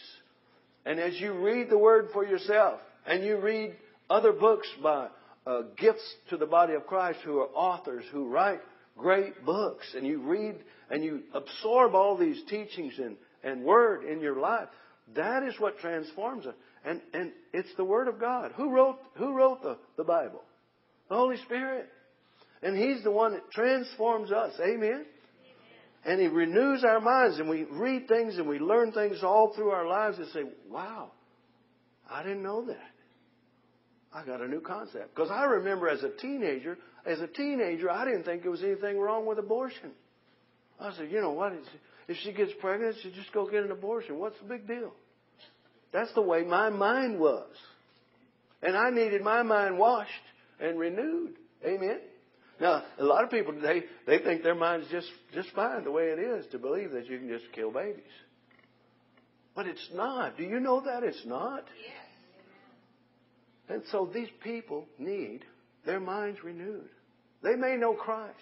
and 0.86 1.02
as 1.02 1.20
you 1.20 1.34
read 1.34 1.70
the 1.70 1.78
Word 1.78 2.10
for 2.14 2.26
yourself, 2.26 2.80
and 3.06 3.26
you 3.26 3.38
read 3.38 3.76
other 4.10 4.32
books 4.32 4.68
by 4.82 5.10
uh, 5.46 5.64
gifts 5.78 6.16
to 6.30 6.38
the 6.38 6.46
body 6.46 6.74
of 6.76 6.88
Christ 6.88 7.20
who 7.26 7.40
are 7.40 7.50
authors 7.54 8.06
who 8.14 8.30
write 8.30 8.62
great 8.98 9.46
books, 9.46 9.86
and 9.98 10.08
you 10.08 10.22
read 10.22 10.56
and 10.90 11.04
you 11.04 11.24
absorb 11.34 11.94
all 11.94 12.16
these 12.16 12.42
teachings 12.50 12.94
and, 13.00 13.18
and 13.44 13.66
Word 13.66 14.06
in 14.06 14.22
your 14.22 14.40
life, 14.40 14.70
that 15.14 15.44
is 15.44 15.60
what 15.60 15.78
transforms 15.80 16.46
us. 16.46 16.56
And, 16.84 17.02
and 17.14 17.32
it's 17.54 17.70
the 17.78 17.84
Word 17.84 18.08
of 18.08 18.20
God. 18.20 18.54
Who 18.56 18.70
wrote, 18.70 18.98
who 19.16 19.34
wrote 19.34 19.62
the, 19.62 19.78
the 19.98 20.04
Bible? 20.04 20.42
The 21.10 21.16
Holy 21.16 21.38
Spirit. 21.38 21.88
And 22.64 22.78
He's 22.78 23.04
the 23.04 23.12
one 23.12 23.34
that 23.34 23.52
transforms 23.52 24.32
us. 24.32 24.54
Amen? 24.60 25.06
And 26.06 26.20
He 26.20 26.28
renews 26.28 26.84
our 26.84 27.00
minds, 27.00 27.38
and 27.40 27.48
we 27.48 27.64
read 27.64 28.08
things 28.08 28.38
and 28.38 28.48
we 28.48 28.58
learn 28.58 28.92
things 28.92 29.24
all 29.24 29.54
through 29.56 29.70
our 29.70 29.88
lives 29.88 30.18
and 30.18 30.28
say, 30.30 30.44
wow, 30.70 31.12
I 32.10 32.24
didn't 32.24 32.44
know 32.44 32.66
that. 32.66 32.92
I 34.14 34.26
got 34.26 34.42
a 34.42 34.48
new 34.48 34.62
concept. 34.62 35.16
Because 35.16 35.32
I 35.32 35.44
remember 35.46 35.88
as 35.88 36.04
a 36.04 36.10
teenager, 36.10 36.78
as 37.06 37.20
a 37.22 37.28
teenager, 37.28 37.90
I 37.90 38.06
didn't 38.06 38.24
think 38.24 38.42
there 38.42 38.52
was 38.52 38.64
anything 38.64 39.00
wrong 39.00 39.26
with 39.26 39.40
abortion. 39.40 39.92
I 40.80 40.94
said, 40.96 41.12
you 41.12 41.22
know 41.22 41.32
what? 41.32 41.54
If 42.08 42.18
she 42.24 42.34
gets 42.34 42.52
pregnant, 42.60 42.96
she 43.02 43.12
just 43.12 43.32
go 43.32 43.50
get 43.50 43.64
an 43.64 43.72
abortion. 43.72 44.18
What's 44.18 44.38
the 44.40 44.46
big 44.46 44.68
deal? 44.68 44.92
That's 45.92 46.14
the 46.14 46.22
way 46.22 46.44
my 46.44 46.70
mind 46.70 47.20
was. 47.20 47.50
And 48.62 48.78
I 48.78 48.90
needed 48.90 49.22
my 49.22 49.44
mind 49.44 49.78
washed 49.78 50.10
and 50.60 50.80
renewed. 50.80 51.36
Amen. 51.66 52.00
Now, 52.60 52.84
a 53.00 53.04
lot 53.04 53.24
of 53.24 53.32
people 53.32 53.54
today, 53.54 53.84
they 54.06 54.20
think 54.20 54.44
their 54.44 54.56
mind's 54.56 54.88
just, 54.90 55.08
just 55.34 55.50
fine 55.50 55.84
the 55.84 55.92
way 55.92 56.06
it 56.06 56.20
is 56.20 56.46
to 56.52 56.60
believe 56.60 56.92
that 56.92 57.08
you 57.08 57.18
can 57.18 57.28
just 57.28 57.52
kill 57.54 57.72
babies. 57.72 58.04
But 59.56 59.66
it's 59.66 59.90
not. 59.94 60.38
Do 60.38 60.44
you 60.44 60.60
know 60.60 60.82
that 60.82 61.04
it's 61.04 61.26
not? 61.26 61.66
Yes. 61.84 62.02
And 63.68 63.84
so 63.92 64.10
these 64.14 64.30
people 64.44 64.86
need 65.00 65.42
their 65.86 66.00
minds 66.00 66.44
renewed. 66.44 66.90
They 67.42 67.56
may 67.56 67.76
know 67.78 67.94
Christ. 67.94 68.36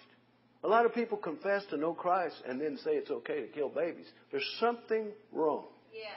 A 0.62 0.68
lot 0.68 0.84
of 0.84 0.94
people 0.94 1.16
confess 1.16 1.64
to 1.70 1.78
know 1.78 1.94
Christ 1.94 2.36
and 2.46 2.60
then 2.60 2.78
say 2.84 2.90
it's 2.92 3.10
okay 3.10 3.40
to 3.40 3.46
kill 3.46 3.70
babies. 3.70 4.06
There's 4.30 4.56
something 4.60 5.08
wrong. 5.32 5.64
Yes. 5.92 6.12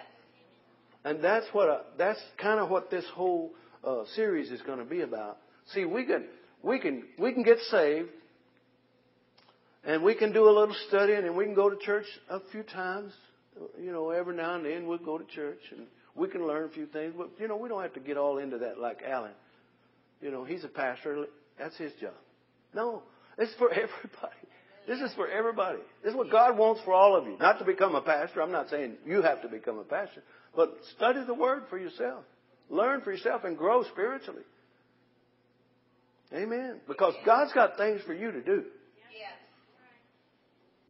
And 1.06 1.24
that's 1.24 1.46
what 1.52 1.70
uh, 1.70 1.80
that's 1.98 2.20
kind 2.38 2.60
of 2.60 2.70
what 2.70 2.90
this 2.90 3.06
whole 3.14 3.52
uh, 3.84 4.04
series 4.16 4.52
is 4.52 4.62
going 4.62 4.80
to 4.80 4.86
be 4.86 5.02
about. 5.02 5.38
See, 5.74 5.86
we 5.86 6.06
can 6.06 6.26
we 6.62 6.80
can 6.80 7.04
we 7.20 7.34
can 7.34 7.44
get 7.44 7.58
saved, 7.70 8.10
and 9.84 10.02
we 10.02 10.16
can 10.16 10.32
do 10.32 10.46
a 10.46 10.52
little 10.52 10.76
studying, 10.88 11.26
and 11.26 11.36
we 11.36 11.46
can 11.46 11.56
go 11.56 11.70
to 11.70 11.78
church 11.78 12.06
a 12.30 12.40
few 12.52 12.64
times. 12.64 13.12
You 13.80 13.92
know, 13.92 14.10
every 14.12 14.36
now 14.36 14.56
and 14.56 14.66
then 14.66 14.88
we'll 14.88 14.98
go 14.98 15.18
to 15.18 15.26
church, 15.26 15.60
and 15.72 15.88
we 16.16 16.28
can 16.30 16.48
learn 16.48 16.70
a 16.70 16.74
few 16.74 16.86
things. 16.86 17.14
But 17.18 17.30
you 17.40 17.48
know, 17.48 17.58
we 17.58 17.68
don't 17.68 17.82
have 17.82 17.94
to 17.94 18.00
get 18.00 18.18
all 18.18 18.38
into 18.38 18.58
that 18.60 18.80
like 18.80 19.02
Alan. 19.06 19.32
You 20.22 20.32
know, 20.32 20.46
he's 20.46 20.64
a 20.64 20.70
pastor. 20.70 21.26
That's 21.60 21.78
his 21.78 21.92
job. 22.00 22.14
No, 22.74 23.04
it's 23.38 23.54
for 23.56 23.70
everybody. 23.72 24.48
This 24.88 25.00
is 25.00 25.14
for 25.16 25.30
everybody. 25.30 25.80
This 26.04 26.12
is 26.12 26.18
what 26.18 26.30
God 26.30 26.58
wants 26.58 26.82
for 26.84 26.94
all 26.94 27.16
of 27.16 27.26
you. 27.26 27.38
Not 27.40 27.60
to 27.60 27.66
become 27.66 27.96
a 27.96 28.02
pastor. 28.02 28.42
I'm 28.42 28.52
not 28.52 28.70
saying 28.70 28.96
you 29.06 29.22
have 29.22 29.42
to 29.42 29.48
become 29.48 29.78
a 29.78 29.84
pastor. 29.84 30.24
But 30.56 30.76
study 30.96 31.24
the 31.26 31.34
Word 31.34 31.64
for 31.70 31.78
yourself. 31.78 32.24
Learn 32.70 33.02
for 33.02 33.12
yourself 33.12 33.44
and 33.44 33.58
grow 33.58 33.84
spiritually. 33.84 34.44
Amen. 36.34 36.80
Because 36.88 37.14
God's 37.26 37.54
got 37.54 37.78
things 37.78 38.02
for 38.06 38.14
you 38.14 38.32
to 38.32 38.42
do. 38.42 38.64
Yes. 39.12 39.34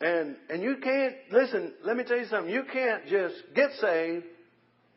And 0.02 0.36
and 0.50 0.62
you 0.64 0.78
can't 0.82 1.16
listen, 1.32 1.74
let 1.84 1.98
me 1.98 2.04
tell 2.04 2.18
you 2.18 2.26
something. 2.26 2.54
You 2.54 2.64
can't 2.72 3.08
just 3.08 3.36
get 3.56 3.72
saved. 3.82 4.26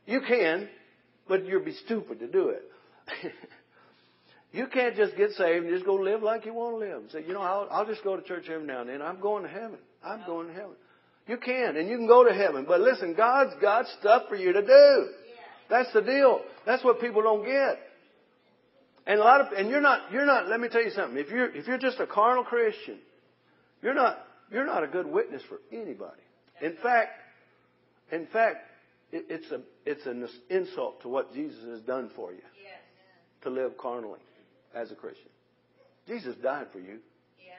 You 0.07 0.21
can, 0.21 0.69
but 1.29 1.45
you'll 1.47 1.65
be 1.65 1.75
stupid 1.85 2.21
to 2.21 2.29
do 2.29 2.51
it. 2.51 2.63
You 4.57 4.67
can't 4.69 4.97
just 4.97 5.17
get 5.19 5.33
saved 5.33 5.67
and 5.67 5.75
just 5.75 5.85
go 5.85 5.95
live 5.97 6.23
like 6.23 6.47
you 6.47 6.55
want 6.55 6.77
to 6.77 6.79
live. 6.79 7.03
Say, 7.13 7.25
you 7.27 7.35
know, 7.35 7.43
I'll, 7.43 7.69
I'll 7.71 7.85
just 7.85 8.03
go 8.03 8.17
to 8.17 8.23
church 8.23 8.45
every 8.51 8.67
now 8.67 8.81
and 8.81 8.89
then. 8.89 9.03
I'm 9.03 9.21
going 9.21 9.43
to 9.43 9.51
heaven. 9.51 9.77
I'm 10.03 10.23
oh. 10.25 10.27
going 10.27 10.47
to 10.49 10.55
heaven. 10.55 10.77
You 11.27 11.37
can, 11.39 11.77
and 11.77 11.89
you 11.89 11.97
can 11.97 12.07
go 12.07 12.25
to 12.25 12.33
heaven. 12.33 12.65
But 12.69 12.81
listen, 12.81 13.15
God's 13.15 13.53
got 13.61 13.87
stuff 14.01 14.23
for 14.29 14.37
you 14.37 14.53
to 14.53 14.63
do. 14.63 15.09
That's 15.69 15.93
the 15.93 16.01
deal. 16.01 16.41
That's 16.65 16.85
what 16.85 17.01
people 17.01 17.23
don't 17.23 17.45
get. 17.45 17.79
And 19.07 19.21
a 19.21 19.23
lot 19.23 19.41
of, 19.41 19.53
and 19.53 19.69
you're 19.69 19.81
not, 19.81 20.13
you're 20.13 20.27
not, 20.27 20.49
let 20.49 20.61
me 20.61 20.69
tell 20.69 20.83
you 20.83 20.91
something. 20.91 21.19
If 21.19 21.31
you're, 21.31 21.55
if 21.55 21.67
you're 21.67 21.79
just 21.79 21.99
a 22.01 22.07
carnal 22.07 22.45
Christian, 22.45 22.99
you're 23.83 23.95
not, 23.95 24.19
you're 24.51 24.67
not 24.67 24.85
a 24.85 24.87
good 24.87 25.07
witness 25.07 25.43
for 25.49 25.59
anybody. 25.73 26.23
In 26.61 26.77
fact, 26.83 27.11
in 28.13 28.27
fact, 28.27 28.59
it, 29.13 29.27
it's 29.29 29.51
a, 29.51 29.61
it's 29.85 30.07
an 30.07 30.29
insult 30.51 31.03
to 31.03 31.09
what 31.09 31.33
Jesus 31.35 31.63
has 31.69 31.81
done 31.81 32.11
for 32.17 32.33
you 32.33 32.39
Yes. 32.63 32.81
to 33.43 33.51
live 33.51 33.77
carnally 33.79 34.21
as 34.75 34.91
a 34.91 34.95
Christian. 34.95 35.29
Jesus 36.07 36.35
died 36.43 36.67
for 36.73 36.79
you. 36.79 36.99
Yes. 37.39 37.59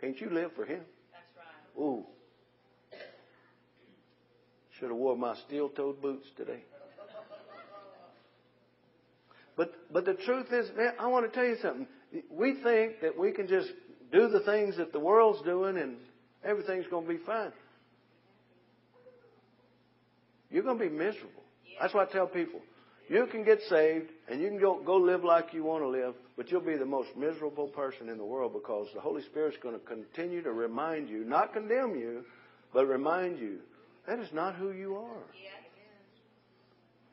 Can't 0.00 0.20
you 0.20 0.30
live 0.30 0.52
for 0.56 0.64
Him? 0.64 0.80
That's 1.12 1.24
right. 1.36 1.82
Ooh. 1.82 2.04
Should 4.78 4.88
have 4.88 4.96
wore 4.96 5.16
my 5.16 5.36
steel-toed 5.46 6.02
boots 6.02 6.26
today. 6.36 6.64
But 9.56 9.72
but 9.92 10.04
the 10.04 10.14
truth 10.14 10.46
is, 10.52 10.68
man, 10.76 10.94
I 10.98 11.06
want 11.06 11.30
to 11.30 11.34
tell 11.34 11.48
you 11.48 11.56
something. 11.62 11.86
We 12.30 12.54
think 12.62 13.00
that 13.02 13.16
we 13.16 13.30
can 13.30 13.46
just 13.46 13.68
do 14.12 14.28
the 14.28 14.40
things 14.40 14.76
that 14.76 14.92
the 14.92 14.98
world's 14.98 15.42
doing 15.42 15.76
and 15.76 15.96
everything's 16.44 16.86
going 16.88 17.06
to 17.06 17.12
be 17.12 17.20
fine. 17.24 17.52
You're 20.50 20.62
going 20.62 20.78
to 20.78 20.84
be 20.84 20.90
miserable. 20.90 21.42
That's 21.80 21.92
what 21.92 22.08
I 22.08 22.12
tell 22.12 22.26
people. 22.26 22.60
You 23.08 23.26
can 23.26 23.44
get 23.44 23.58
saved 23.68 24.10
and 24.28 24.40
you 24.40 24.48
can 24.48 24.60
go, 24.60 24.80
go 24.84 24.96
live 24.96 25.24
like 25.24 25.52
you 25.52 25.64
want 25.64 25.82
to 25.82 25.88
live, 25.88 26.14
but 26.36 26.50
you'll 26.50 26.60
be 26.60 26.76
the 26.76 26.86
most 26.86 27.08
miserable 27.16 27.66
person 27.66 28.08
in 28.08 28.18
the 28.18 28.24
world 28.24 28.52
because 28.52 28.86
the 28.94 29.00
Holy 29.00 29.22
Spirit's 29.22 29.56
going 29.62 29.78
to 29.78 29.84
continue 29.84 30.42
to 30.42 30.52
remind 30.52 31.08
you, 31.08 31.24
not 31.24 31.52
condemn 31.52 31.96
you, 31.96 32.24
but 32.72 32.86
remind 32.86 33.38
you 33.38 33.58
that 34.06 34.18
is 34.18 34.28
not 34.32 34.56
who 34.56 34.70
you 34.70 34.96
are. 34.96 35.24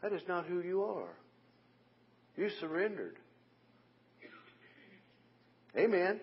That 0.01 0.13
is 0.13 0.21
not 0.27 0.45
who 0.45 0.61
you 0.61 0.83
are. 0.83 1.09
You 2.35 2.49
surrendered. 2.59 3.15
Amen. 5.77 6.19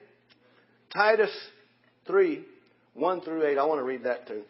Titus 0.92 1.30
3, 2.06 2.44
1 2.94 3.20
through 3.22 3.46
8. 3.46 3.58
I 3.58 3.64
want 3.64 3.80
to 3.80 3.84
read 3.84 4.04
that 4.04 4.26
too. 4.26 4.42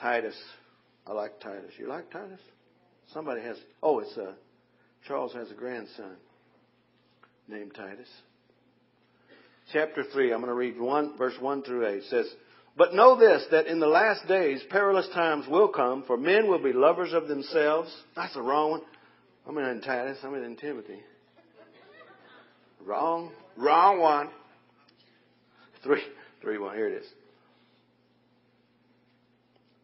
Titus. 0.00 0.36
I 1.06 1.12
like 1.12 1.40
Titus. 1.40 1.72
You 1.78 1.88
like 1.88 2.10
Titus? 2.10 2.40
Somebody 3.12 3.42
has. 3.42 3.56
Oh, 3.82 3.98
it's 3.98 4.16
uh, 4.16 4.32
Charles 5.06 5.32
has 5.34 5.50
a 5.50 5.54
grandson 5.54 6.16
named 7.48 7.74
Titus. 7.74 8.08
Chapter 9.72 10.04
3, 10.12 10.32
I'm 10.32 10.40
going 10.40 10.48
to 10.48 10.54
read 10.54 10.78
1, 10.78 11.16
verse 11.16 11.34
1 11.40 11.62
through 11.62 11.86
8. 11.86 11.94
It 11.94 12.04
says, 12.10 12.26
But 12.76 12.94
know 12.94 13.18
this, 13.18 13.44
that 13.50 13.66
in 13.66 13.80
the 13.80 13.86
last 13.86 14.26
days 14.26 14.62
perilous 14.70 15.08
times 15.14 15.46
will 15.46 15.68
come, 15.68 16.04
for 16.06 16.16
men 16.16 16.48
will 16.48 16.62
be 16.62 16.72
lovers 16.72 17.12
of 17.12 17.28
themselves. 17.28 17.94
That's 18.16 18.32
the 18.34 18.42
wrong 18.42 18.70
one. 18.70 18.82
I'm 19.46 19.58
in 19.58 19.80
Titus, 19.82 20.18
I'm 20.22 20.34
in 20.34 20.56
Timothy. 20.56 21.00
Wrong, 22.84 23.30
wrong 23.56 24.00
one. 24.00 24.30
Three, 25.82 26.02
three, 26.40 26.58
one. 26.58 26.74
Here 26.76 26.88
it 26.88 27.02
is. 27.02 27.06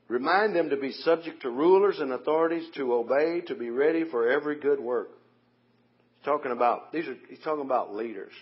Remind 0.08 0.56
them 0.56 0.70
to 0.70 0.76
be 0.76 0.92
subject 0.92 1.42
to 1.42 1.50
rulers 1.50 1.98
and 1.98 2.12
authorities, 2.12 2.66
to 2.76 2.94
obey, 2.94 3.42
to 3.46 3.54
be 3.54 3.68
ready 3.68 4.04
for 4.10 4.30
every 4.30 4.58
good 4.58 4.80
work. 4.80 5.10
He's 6.16 6.24
talking 6.24 6.50
about 6.50 6.92
these 6.92 7.06
are. 7.06 7.16
He's 7.28 7.40
talking 7.44 7.64
about 7.64 7.94
leaders 7.94 8.32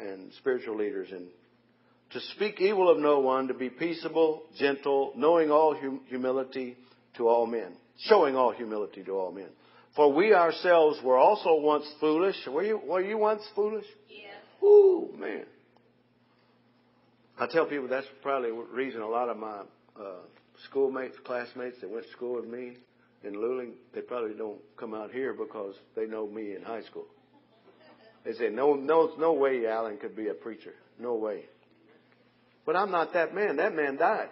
and 0.00 0.32
spiritual 0.38 0.76
leaders, 0.76 1.08
and 1.12 1.28
to 2.12 2.20
speak 2.34 2.60
evil 2.60 2.90
of 2.90 2.98
no 2.98 3.20
one, 3.20 3.48
to 3.48 3.54
be 3.54 3.68
peaceable, 3.68 4.44
gentle, 4.58 5.12
knowing 5.16 5.50
all 5.50 5.74
hum- 5.74 6.00
humility 6.06 6.76
to 7.16 7.28
all 7.28 7.46
men, 7.46 7.74
showing 8.00 8.34
all 8.34 8.52
humility 8.52 9.02
to 9.04 9.12
all 9.12 9.32
men. 9.32 9.48
For 9.94 10.12
we 10.12 10.32
ourselves 10.32 10.98
were 11.02 11.16
also 11.16 11.56
once 11.60 11.86
foolish. 12.00 12.36
Were 12.46 12.62
you, 12.62 12.78
were 12.78 13.00
you 13.00 13.18
once 13.18 13.42
foolish? 13.54 13.86
Yes. 14.08 14.34
Ooh, 14.62 15.10
man. 15.18 15.44
I 17.38 17.46
tell 17.46 17.66
people 17.66 17.88
that's 17.88 18.06
probably 18.22 18.50
the 18.50 18.56
reason 18.72 19.00
a 19.00 19.08
lot 19.08 19.28
of 19.28 19.36
my 19.36 19.62
uh, 19.98 20.20
schoolmates, 20.68 21.16
classmates 21.24 21.80
that 21.80 21.90
went 21.90 22.04
to 22.04 22.12
school 22.12 22.36
with 22.36 22.46
me 22.46 22.76
in 23.24 23.34
Luling, 23.34 23.72
they 23.94 24.00
probably 24.00 24.34
don't 24.34 24.60
come 24.76 24.94
out 24.94 25.10
here 25.10 25.32
because 25.32 25.74
they 25.96 26.06
know 26.06 26.26
me 26.26 26.54
in 26.54 26.62
high 26.62 26.82
school. 26.82 27.06
They 28.24 28.32
say, 28.32 28.48
no, 28.50 28.74
no, 28.74 29.12
no 29.18 29.32
way 29.32 29.66
Alan 29.66 29.96
could 29.96 30.14
be 30.14 30.28
a 30.28 30.34
preacher. 30.34 30.74
No 30.98 31.14
way. 31.14 31.46
But 32.68 32.76
I'm 32.76 32.90
not 32.90 33.14
that 33.14 33.34
man. 33.34 33.56
That 33.56 33.74
man 33.74 33.96
died. 33.96 34.28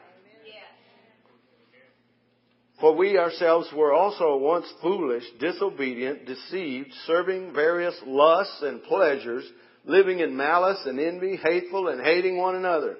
For 2.78 2.94
we 2.94 3.16
ourselves 3.16 3.66
were 3.74 3.94
also 3.94 4.36
once 4.36 4.66
foolish, 4.82 5.24
disobedient, 5.40 6.26
deceived, 6.26 6.92
serving 7.06 7.54
various 7.54 7.98
lusts 8.06 8.60
and 8.60 8.82
pleasures, 8.82 9.50
living 9.86 10.18
in 10.18 10.36
malice 10.36 10.82
and 10.84 11.00
envy, 11.00 11.36
hateful 11.42 11.88
and 11.88 12.04
hating 12.04 12.36
one 12.36 12.56
another. 12.56 12.98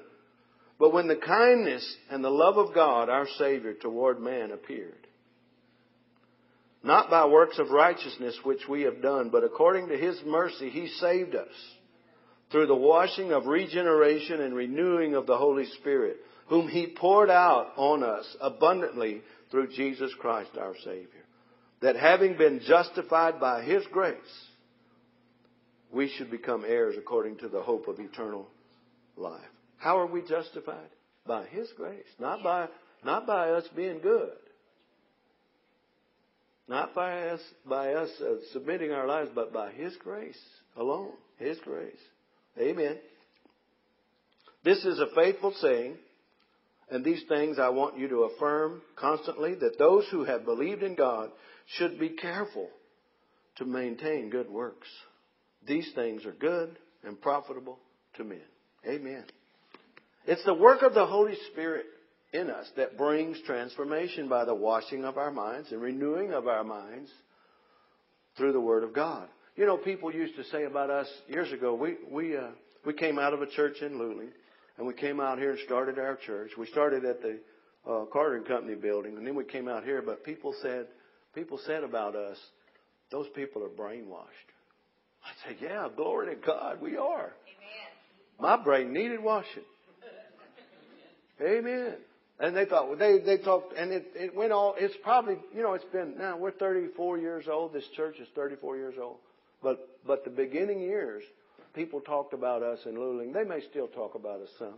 But 0.79 0.95
when 0.95 1.07
the 1.07 1.17
kindness 1.17 1.87
and 2.11 2.25
the 2.25 2.31
love 2.31 2.57
of 2.57 2.75
God, 2.75 3.11
our 3.11 3.27
Savior, 3.37 3.75
toward 3.75 4.19
man 4.19 4.53
appeared, 4.53 5.07
not 6.83 7.11
by 7.11 7.27
works 7.27 7.59
of 7.59 7.69
righteousness 7.69 8.39
which 8.43 8.67
we 8.67 8.83
have 8.85 9.03
done, 9.03 9.29
but 9.29 9.45
according 9.45 9.89
to 9.89 9.99
His 9.99 10.19
mercy, 10.25 10.71
He 10.71 10.87
saved 10.87 11.35
us 11.35 11.76
through 12.51 12.67
the 12.67 12.75
washing 12.75 13.33
of 13.33 13.47
regeneration 13.47 14.41
and 14.41 14.55
renewing 14.55 15.15
of 15.15 15.27
the 15.27 15.37
Holy 15.37 15.67
Spirit, 15.81 16.19
whom 16.49 16.69
He 16.69 16.95
poured 16.97 17.31
out 17.31 17.73
on 17.77 18.03
us 18.03 18.25
abundantly 18.41 19.23
through 19.51 19.73
Jesus 19.73 20.13
Christ 20.19 20.51
our 20.59 20.75
Savior. 20.85 21.09
That 21.83 21.97
having 21.97 22.37
been 22.37 22.61
justified 22.67 23.41
by 23.41 23.63
His 23.63 23.85
grace, 23.93 24.17
we 25.93 26.09
should 26.17 26.31
become 26.31 26.65
heirs 26.67 26.95
according 26.99 27.39
to 27.39 27.49
the 27.49 27.63
hope 27.63 27.89
of 27.89 27.99
eternal 27.99 28.49
life. 29.17 29.41
How 29.79 29.99
are 29.99 30.07
we 30.07 30.23
justified? 30.23 30.89
By 31.27 31.47
His 31.47 31.69
grace, 31.77 32.07
not 32.19 32.43
by, 32.43 32.69
not 33.05 33.27
by 33.27 33.51
us 33.51 33.65
being 33.75 33.99
good. 34.01 34.31
Not 36.69 36.95
by 36.95 37.29
us, 37.29 37.41
by 37.65 37.95
us 37.95 38.11
uh, 38.21 38.37
submitting 38.53 38.91
our 38.91 39.07
lives, 39.07 39.31
but 39.35 39.53
by 39.53 39.71
His 39.73 39.95
grace 39.97 40.39
alone. 40.77 41.13
His 41.39 41.59
grace. 41.61 41.95
Amen. 42.59 42.99
This 44.65 44.85
is 44.85 44.99
a 44.99 45.15
faithful 45.15 45.53
saying 45.61 45.97
and 46.91 47.05
these 47.05 47.23
things 47.29 47.59
I 47.59 47.71
want 47.71 47.99
you 47.99 48.09
to 48.09 48.23
affirm 48.23 48.81
constantly 48.95 49.55
that 49.55 49.79
those 49.79 50.07
who 50.11 50.25
have 50.25 50.45
believed 50.45 50.83
in 50.83 50.95
God 50.95 51.31
should 51.77 51.99
be 51.99 52.11
careful 52.11 52.69
to 53.57 53.65
maintain 53.65 54.31
good 54.31 54.49
works. 54.49 54.89
These 55.67 55.91
things 55.95 56.25
are 56.25 56.33
good 56.33 56.79
and 57.03 57.21
profitable 57.21 57.79
to 58.17 58.25
men. 58.25 58.43
Amen. 58.89 59.25
It's 60.27 60.45
the 60.45 60.55
work 60.55 60.83
of 60.83 60.95
the 60.95 61.07
Holy 61.07 61.35
Spirit 61.53 61.87
in 62.33 62.51
us 62.51 62.67
that 62.77 62.97
brings 62.97 63.41
transformation 63.47 64.29
by 64.29 64.45
the 64.45 64.55
washing 64.55 65.05
of 65.05 65.17
our 65.17 65.33
minds 65.33 65.73
and 65.73 65.81
renewing 65.81 66.33
of 66.33 66.47
our 66.47 66.65
minds 66.65 67.11
through 68.37 68.53
the 68.53 68.61
Word 68.61 68.85
of 68.85 68.95
God. 68.95 69.29
You 69.57 69.65
know, 69.65 69.77
people 69.79 70.13
used 70.13 70.37
to 70.37 70.45
say 70.45 70.65
about 70.65 70.91
us 70.91 71.09
years 71.29 71.51
ago, 71.51 71.75
we, 71.75 71.97
we, 72.11 72.37
uh, 72.37 72.49
we 72.85 72.93
came 72.93 73.19
out 73.19 73.33
of 73.33 73.41
a 73.41 73.47
church 73.47 73.81
in 73.81 73.93
Luling 73.93 74.29
and 74.77 74.87
we 74.87 74.93
came 74.93 75.21
out 75.21 75.39
here 75.39 75.53
and 75.53 75.61
started 75.65 75.99
our 75.99 76.17
church. 76.17 76.51
We 76.59 76.67
started 76.67 77.05
at 77.05 77.23
the 77.23 77.39
uh, 77.91 78.05
Carter 78.13 78.37
and 78.37 78.47
Company 78.47 78.75
building, 78.75 79.17
and 79.17 79.27
then 79.27 79.35
we 79.35 79.45
came 79.45 79.69
out 79.69 79.85
here. 79.85 80.03
But 80.03 80.25
people 80.25 80.55
said, 80.61 80.87
people 81.35 81.59
said 81.67 81.85
about 81.85 82.15
us, 82.15 82.37
those 83.11 83.27
people 83.35 83.63
are 83.65 83.69
brainwashed. 83.69 84.51
I 85.25 85.47
said, 85.47 85.57
yeah, 85.61 85.89
glory 85.95 86.35
to 86.35 86.41
God, 86.47 86.81
we 86.81 86.97
are. 86.97 87.33
Amen. 87.33 87.89
My 88.39 88.63
brain 88.63 88.93
needed 88.93 89.23
washing. 89.23 89.65
Amen. 91.41 91.95
And 92.39 92.55
they 92.55 92.67
thought 92.67 92.99
they 92.99 93.19
they 93.19 93.39
talked, 93.39 93.73
and 93.79 93.91
it 93.93 94.09
it 94.15 94.37
went 94.37 94.53
all. 94.53 94.75
It's 94.79 94.95
probably 95.03 95.37
you 95.55 95.63
know 95.63 95.73
it's 95.73 95.85
been 95.87 96.17
now 96.19 96.37
we're 96.37 96.51
34 96.51 97.19
years 97.19 97.47
old. 97.51 97.73
This 97.73 97.87
church 97.97 98.17
is 98.21 98.29
34 98.35 98.77
years 98.77 98.95
old, 99.01 99.17
but 99.63 99.89
but 100.07 100.25
the 100.25 100.31
beginning 100.31 100.81
years 100.81 101.23
people 101.75 102.01
talked 102.01 102.33
about 102.33 102.63
us 102.63 102.81
in 102.87 102.95
Luling. 102.95 103.33
They 103.33 103.45
may 103.45 103.61
still 103.71 103.89
talk 103.89 104.15
about 104.15 104.41
us 104.41 104.49
some, 104.59 104.75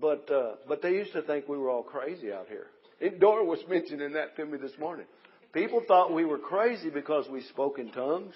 but 0.00 0.30
uh, 0.30 0.54
but 0.68 0.80
they 0.80 0.92
used 0.92 1.12
to 1.12 1.22
think 1.22 1.48
we 1.48 1.58
were 1.58 1.70
all 1.70 1.82
crazy 1.82 2.32
out 2.32 2.46
here. 2.48 2.66
And 3.00 3.20
Dora 3.20 3.44
was 3.44 3.58
mentioning 3.68 4.12
that 4.12 4.36
to 4.36 4.46
me 4.46 4.58
this 4.58 4.72
morning. 4.78 5.06
People 5.52 5.82
thought 5.86 6.14
we 6.14 6.24
were 6.24 6.38
crazy 6.38 6.88
because 6.88 7.28
we 7.30 7.42
spoke 7.42 7.78
in 7.78 7.90
tongues. 7.90 8.34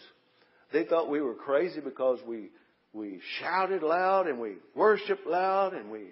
They 0.73 0.85
thought 0.85 1.09
we 1.09 1.21
were 1.21 1.35
crazy 1.35 1.81
because 1.81 2.19
we 2.27 2.51
we 2.93 3.21
shouted 3.41 3.83
loud 3.83 4.27
and 4.27 4.41
we 4.41 4.55
worshiped 4.75 5.27
loud 5.27 5.75
and 5.75 5.91
we 5.91 6.09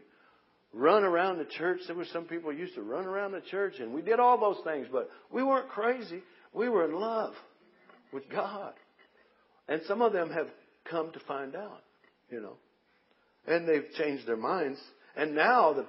run 0.72 1.02
around 1.02 1.38
the 1.38 1.44
church. 1.44 1.80
There 1.86 1.96
were 1.96 2.06
some 2.12 2.24
people 2.24 2.52
used 2.52 2.74
to 2.74 2.82
run 2.82 3.04
around 3.04 3.32
the 3.32 3.40
church 3.40 3.74
and 3.80 3.92
we 3.92 4.02
did 4.02 4.20
all 4.20 4.38
those 4.38 4.62
things, 4.64 4.86
but 4.90 5.10
we 5.32 5.42
weren't 5.42 5.68
crazy. 5.68 6.22
We 6.52 6.68
were 6.68 6.84
in 6.84 6.94
love 6.94 7.34
with 8.12 8.28
God. 8.30 8.74
And 9.68 9.80
some 9.86 10.02
of 10.02 10.12
them 10.12 10.30
have 10.30 10.48
come 10.90 11.12
to 11.12 11.20
find 11.20 11.56
out, 11.56 11.82
you 12.30 12.40
know. 12.40 12.56
And 13.46 13.68
they've 13.68 13.86
changed 13.96 14.26
their 14.26 14.36
minds. 14.36 14.78
And 15.16 15.34
now 15.34 15.72
the, 15.72 15.86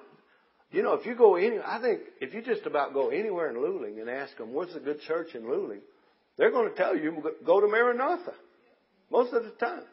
you 0.72 0.84
know, 0.84 0.94
if 0.94 1.06
you 1.06 1.16
go 1.16 1.36
any, 1.36 1.58
I 1.60 1.82
think 1.82 2.02
if 2.22 2.34
you 2.34 2.42
just 2.42 2.66
about 2.66 2.94
go 2.94 3.10
anywhere 3.10 3.50
in 3.50 3.58
Luling 3.58 4.00
and 4.00 4.10
ask 4.10 4.38
them 4.38 4.54
what's 4.54 4.76
a 4.76 4.80
good 4.80 5.02
church 5.02 5.36
in 5.36 5.44
Luling, 5.44 5.80
they're 6.38 6.52
going 6.52 6.70
to 6.70 6.76
tell 6.76 6.96
you 6.96 7.24
go 7.46 7.62
to 7.62 7.68
Maranatha. 7.68 8.34
Most 9.12 9.34
of 9.34 9.44
the 9.44 9.52
time, 9.52 9.84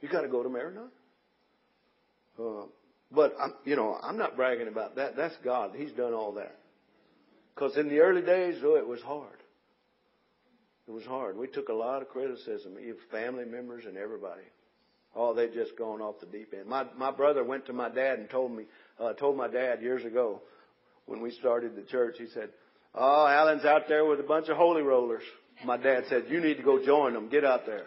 you 0.00 0.08
got 0.08 0.22
to 0.22 0.28
go 0.28 0.42
to 0.42 0.48
Maranatha. 0.48 0.90
Uh, 2.38 2.66
but 3.10 3.34
I'm, 3.40 3.54
you 3.64 3.76
know, 3.76 3.98
I'm 4.02 4.18
not 4.18 4.36
bragging 4.36 4.68
about 4.68 4.96
that. 4.96 5.16
That's 5.16 5.34
God. 5.44 5.72
He's 5.76 5.92
done 5.92 6.12
all 6.12 6.32
that. 6.32 6.56
Because 7.54 7.76
in 7.76 7.88
the 7.88 8.00
early 8.00 8.20
days, 8.20 8.60
oh, 8.62 8.76
it 8.76 8.86
was 8.86 9.00
hard. 9.00 9.35
It 10.88 10.92
was 10.92 11.04
hard. 11.04 11.36
We 11.36 11.48
took 11.48 11.68
a 11.68 11.74
lot 11.74 12.00
of 12.00 12.08
criticism, 12.08 12.76
even 12.80 12.96
family 13.10 13.44
members 13.44 13.84
and 13.86 13.96
everybody. 13.96 14.42
Oh, 15.14 15.34
they 15.34 15.48
just 15.48 15.76
gone 15.76 16.00
off 16.00 16.20
the 16.20 16.26
deep 16.26 16.52
end. 16.56 16.66
My 16.66 16.86
my 16.96 17.10
brother 17.10 17.42
went 17.42 17.66
to 17.66 17.72
my 17.72 17.88
dad 17.88 18.18
and 18.18 18.30
told 18.30 18.52
me, 18.52 18.64
uh, 19.00 19.14
told 19.14 19.36
my 19.36 19.48
dad 19.48 19.82
years 19.82 20.04
ago, 20.04 20.42
when 21.06 21.20
we 21.20 21.30
started 21.32 21.74
the 21.74 21.82
church, 21.82 22.16
he 22.18 22.26
said, 22.34 22.50
"Oh, 22.94 23.26
Alan's 23.26 23.64
out 23.64 23.88
there 23.88 24.04
with 24.04 24.20
a 24.20 24.24
bunch 24.24 24.48
of 24.48 24.56
holy 24.56 24.82
rollers." 24.82 25.22
My 25.64 25.76
dad 25.76 26.04
said, 26.08 26.26
"You 26.28 26.40
need 26.40 26.58
to 26.58 26.62
go 26.62 26.84
join 26.84 27.14
them. 27.14 27.28
Get 27.30 27.44
out 27.44 27.66
there." 27.66 27.86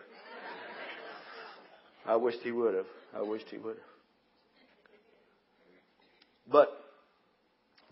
I 2.06 2.16
wished 2.16 2.40
he 2.44 2.52
would 2.52 2.74
have. 2.74 2.88
I 3.16 3.22
wished 3.22 3.46
he 3.50 3.58
would 3.58 3.76
have. 3.76 3.86
But 6.52 6.70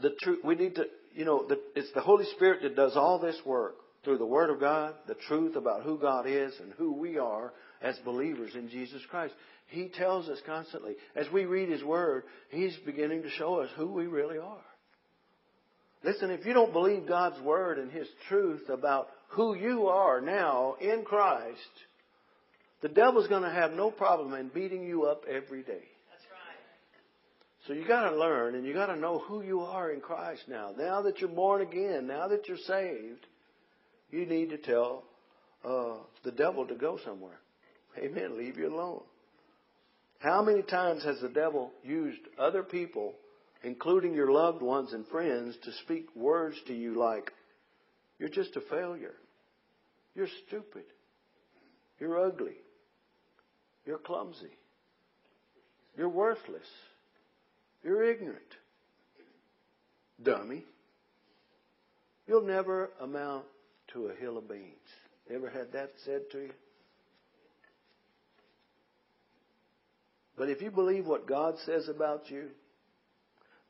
the 0.02 0.10
truth, 0.22 0.40
we 0.44 0.56
need 0.56 0.76
to, 0.76 0.86
you 1.14 1.26
know, 1.26 1.46
the, 1.48 1.60
it's 1.76 1.92
the 1.94 2.02
Holy 2.02 2.26
Spirit 2.36 2.64
that 2.64 2.76
does 2.76 2.96
all 2.96 3.20
this 3.20 3.40
work 3.46 3.76
through 4.08 4.18
the 4.18 4.26
Word 4.26 4.50
of 4.50 4.62
God, 4.62 4.94
the 5.06 5.18
truth 5.28 5.58
about 5.58 5.84
who 5.84 6.00
God 6.00 6.28
is 6.28 6.54
and 6.62 6.72
who 6.78 6.94
we 6.94 7.18
are 7.18 7.52
as 7.82 7.98
believers 8.06 8.52
in 8.56 8.70
Jesus 8.70 9.02
Christ. 9.10 9.34
He 9.68 9.90
tells 9.90 10.30
us 10.30 10.40
constantly. 10.46 10.94
As 11.14 11.26
we 11.30 11.44
read 11.44 11.68
His 11.68 11.84
Word, 11.84 12.24
He's 12.50 12.74
beginning 12.86 13.24
to 13.24 13.30
show 13.32 13.60
us 13.60 13.70
who 13.76 13.92
we 13.92 14.08
really 14.08 14.38
are. 14.38 14.64
Listen, 16.06 16.32
if 16.32 16.46
you 16.46 16.54
don't 16.54 16.72
believe 16.72 17.06
God's 17.06 17.42
Word 17.42 17.80
and 17.80 17.92
His 17.92 18.08
truth 18.30 18.70
about 18.70 19.10
who 19.32 19.58
you 19.58 19.88
are 19.88 20.22
now 20.22 20.76
in 20.80 21.04
Christ, 21.04 21.58
the 22.82 22.88
devil's 22.88 23.28
going 23.28 23.44
to 23.44 23.50
have 23.50 23.74
no 23.74 23.92
problem 23.92 24.34
in 24.36 24.48
beating 24.48 24.86
you 24.86 25.04
up 25.04 25.24
every 25.30 25.64
day. 25.64 25.84
So 27.68 27.74
you 27.74 27.86
got 27.86 28.10
to 28.10 28.16
learn 28.16 28.56
and 28.56 28.66
you 28.66 28.74
got 28.74 28.86
to 28.86 28.96
know 28.96 29.20
who 29.20 29.44
you 29.44 29.60
are 29.60 29.92
in 29.92 30.00
Christ 30.00 30.44
now. 30.48 30.72
Now 30.78 31.02
that 31.02 31.20
you're 31.20 31.30
born 31.30 31.62
again, 31.62 32.08
now 32.08 32.30
that 32.30 32.48
you're 32.48 32.56
saved, 32.56 33.28
you 34.12 34.26
need 34.26 34.50
to 34.50 34.58
tell 34.58 35.04
uh, 35.64 35.98
the 36.24 36.32
devil 36.32 36.66
to 36.68 36.76
go 36.76 37.00
somewhere. 37.04 37.40
Amen. 37.98 38.38
Leave 38.38 38.58
you 38.58 38.74
alone. 38.74 39.02
How 40.20 40.42
many 40.42 40.62
times 40.62 41.04
has 41.04 41.20
the 41.22 41.30
devil 41.30 41.72
used 41.84 42.22
other 42.40 42.64
people, 42.64 43.14
including 43.64 44.14
your 44.14 44.32
loved 44.32 44.62
ones 44.62 44.94
and 44.94 45.06
friends, 45.08 45.56
to 45.64 45.72
speak 45.84 46.08
words 46.16 46.58
to 46.68 46.74
you 46.74 46.98
like, 46.98 47.32
you're 48.20 48.30
just 48.30 48.56
a 48.56 48.62
failure. 48.62 49.14
You're 50.16 50.28
stupid. 50.48 50.86
You're 52.00 52.26
ugly. 52.26 52.56
You're 53.86 54.00
clumsy. 54.00 54.52
You're 55.96 56.10
worthless. 56.10 56.68
You're 57.84 58.04
ignorant. 58.04 58.42
Dummy. 60.22 60.66
You'll 62.28 62.46
never 62.46 62.90
amount 63.00 63.46
to 63.98 64.08
a 64.08 64.16
hill 64.16 64.38
of 64.38 64.48
beans. 64.48 64.62
Ever 65.34 65.50
had 65.50 65.74
that 65.74 65.92
said 66.06 66.22
to 66.32 66.38
you? 66.38 66.52
But 70.38 70.50
if 70.50 70.62
you 70.62 70.70
believe 70.70 71.08
what 71.08 71.28
God 71.28 71.56
says 71.66 71.90
about 71.90 72.30
you, 72.30 72.50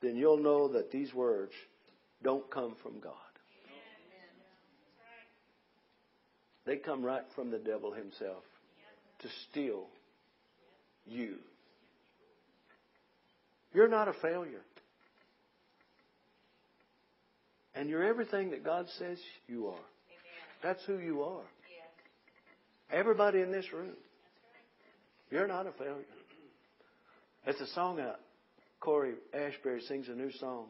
then 0.02 0.16
you'll 0.16 0.42
know 0.42 0.68
that 0.68 0.92
these 0.92 1.12
words 1.14 1.52
don't 2.22 2.48
come 2.50 2.76
from 2.82 3.00
God. 3.00 3.14
They 6.66 6.76
come 6.76 7.02
right 7.02 7.22
from 7.34 7.50
the 7.50 7.58
devil 7.58 7.92
himself 7.92 8.44
to 9.20 9.28
steal 9.48 9.86
you. 11.06 11.36
You're 13.72 13.88
not 13.88 14.08
a 14.08 14.12
failure. 14.12 14.60
And 17.74 17.88
you're 17.88 18.04
everything 18.04 18.50
that 18.50 18.62
God 18.62 18.86
says 18.98 19.18
you 19.46 19.68
are. 19.68 19.84
That's 20.62 20.82
who 20.86 20.98
you 20.98 21.22
are. 21.22 21.44
Everybody 22.90 23.40
in 23.40 23.52
this 23.52 23.66
room. 23.72 23.94
You're 25.30 25.46
not 25.46 25.66
a 25.66 25.72
failure. 25.72 26.04
It's 27.46 27.60
a 27.60 27.66
song 27.74 28.00
out. 28.00 28.20
Cory 28.80 29.14
Asbury 29.34 29.82
sings 29.82 30.08
a 30.08 30.12
new 30.12 30.32
song. 30.32 30.66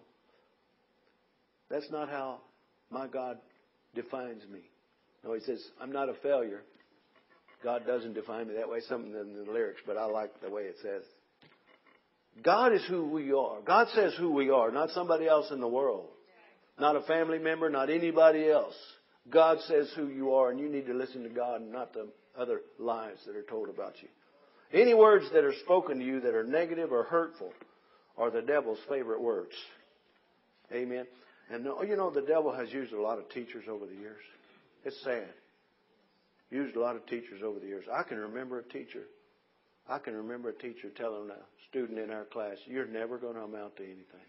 That's 1.70 1.90
not 1.90 2.08
how 2.08 2.40
my 2.90 3.06
God 3.06 3.38
defines 3.94 4.42
me. 4.50 4.60
No, 5.24 5.34
he 5.34 5.40
says, 5.40 5.62
I'm 5.80 5.92
not 5.92 6.08
a 6.08 6.14
failure. 6.14 6.62
God 7.62 7.86
doesn't 7.86 8.14
define 8.14 8.48
me 8.48 8.54
that 8.54 8.68
way, 8.68 8.80
something 8.88 9.12
in 9.12 9.44
the 9.44 9.50
lyrics, 9.50 9.80
but 9.86 9.96
I 9.96 10.04
like 10.06 10.40
the 10.40 10.50
way 10.50 10.62
it 10.62 10.76
says. 10.82 11.02
God 12.42 12.72
is 12.72 12.84
who 12.88 13.08
we 13.08 13.32
are. 13.32 13.60
God 13.64 13.88
says 13.94 14.14
who 14.18 14.30
we 14.30 14.50
are, 14.50 14.70
not 14.70 14.90
somebody 14.90 15.26
else 15.26 15.50
in 15.50 15.60
the 15.60 15.68
world. 15.68 16.08
Not 16.78 16.94
a 16.94 17.00
family 17.02 17.38
member, 17.38 17.68
not 17.68 17.90
anybody 17.90 18.48
else. 18.48 18.76
God 19.30 19.60
says 19.66 19.90
who 19.94 20.08
you 20.08 20.34
are, 20.34 20.50
and 20.50 20.58
you 20.58 20.68
need 20.68 20.86
to 20.86 20.94
listen 20.94 21.22
to 21.22 21.28
God 21.28 21.60
and 21.60 21.72
not 21.72 21.92
the 21.92 22.08
other 22.36 22.60
lies 22.78 23.16
that 23.26 23.36
are 23.36 23.42
told 23.42 23.68
about 23.68 23.94
you. 24.00 24.08
Any 24.72 24.94
words 24.94 25.30
that 25.32 25.44
are 25.44 25.54
spoken 25.64 25.98
to 25.98 26.04
you 26.04 26.20
that 26.20 26.34
are 26.34 26.44
negative 26.44 26.92
or 26.92 27.04
hurtful 27.04 27.52
are 28.16 28.30
the 28.30 28.42
devil's 28.42 28.78
favorite 28.88 29.20
words. 29.20 29.54
Amen. 30.72 31.06
And 31.50 31.64
you 31.64 31.96
know, 31.96 32.10
the 32.10 32.22
devil 32.22 32.52
has 32.52 32.70
used 32.70 32.92
a 32.92 33.00
lot 33.00 33.18
of 33.18 33.28
teachers 33.30 33.64
over 33.68 33.86
the 33.86 33.94
years. 33.94 34.22
It's 34.84 35.02
sad. 35.02 35.28
Used 36.50 36.76
a 36.76 36.80
lot 36.80 36.96
of 36.96 37.06
teachers 37.06 37.42
over 37.42 37.58
the 37.58 37.66
years. 37.66 37.84
I 37.92 38.02
can 38.02 38.18
remember 38.18 38.58
a 38.58 38.62
teacher. 38.62 39.04
I 39.88 39.98
can 39.98 40.14
remember 40.14 40.50
a 40.50 40.54
teacher 40.54 40.90
telling 40.96 41.30
a 41.30 41.38
student 41.70 41.98
in 41.98 42.10
our 42.10 42.24
class, 42.24 42.56
"You're 42.66 42.86
never 42.86 43.18
going 43.18 43.34
to 43.34 43.42
amount 43.42 43.76
to 43.76 43.84
anything. 43.84 44.28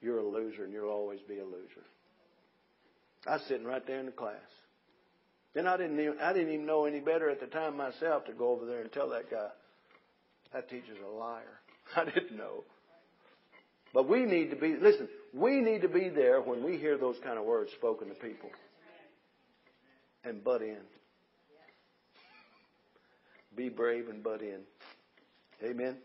You're 0.00 0.18
a 0.18 0.26
loser, 0.26 0.64
and 0.64 0.72
you'll 0.72 0.90
always 0.90 1.20
be 1.22 1.38
a 1.38 1.44
loser." 1.44 1.84
I 3.26 3.34
was 3.34 3.42
sitting 3.48 3.66
right 3.66 3.86
there 3.86 4.00
in 4.00 4.06
the 4.06 4.12
class. 4.12 4.36
Then 5.54 5.66
I 5.66 5.76
didn't 5.76 5.98
even, 5.98 6.18
I 6.20 6.32
didn't 6.32 6.52
even 6.52 6.66
know 6.66 6.84
any 6.84 7.00
better 7.00 7.30
at 7.30 7.40
the 7.40 7.46
time 7.46 7.76
myself 7.76 8.26
to 8.26 8.32
go 8.32 8.50
over 8.50 8.66
there 8.66 8.82
and 8.82 8.92
tell 8.92 9.10
that 9.10 9.30
guy, 9.30 9.48
that 10.52 10.68
teacher's 10.68 10.98
a 11.04 11.08
liar. 11.08 11.60
I 11.96 12.04
didn't 12.04 12.36
know. 12.36 12.64
But 13.94 14.08
we 14.08 14.24
need 14.24 14.50
to 14.50 14.56
be, 14.56 14.76
listen, 14.80 15.08
we 15.32 15.60
need 15.60 15.82
to 15.82 15.88
be 15.88 16.10
there 16.10 16.40
when 16.40 16.62
we 16.62 16.76
hear 16.76 16.98
those 16.98 17.16
kind 17.24 17.38
of 17.38 17.44
words 17.44 17.70
spoken 17.72 18.08
to 18.08 18.14
people 18.14 18.50
and 20.24 20.44
butt 20.44 20.62
in. 20.62 20.78
Be 23.56 23.68
brave 23.68 24.08
and 24.08 24.22
butt 24.22 24.42
in. 24.42 24.60
Amen. 25.64 25.96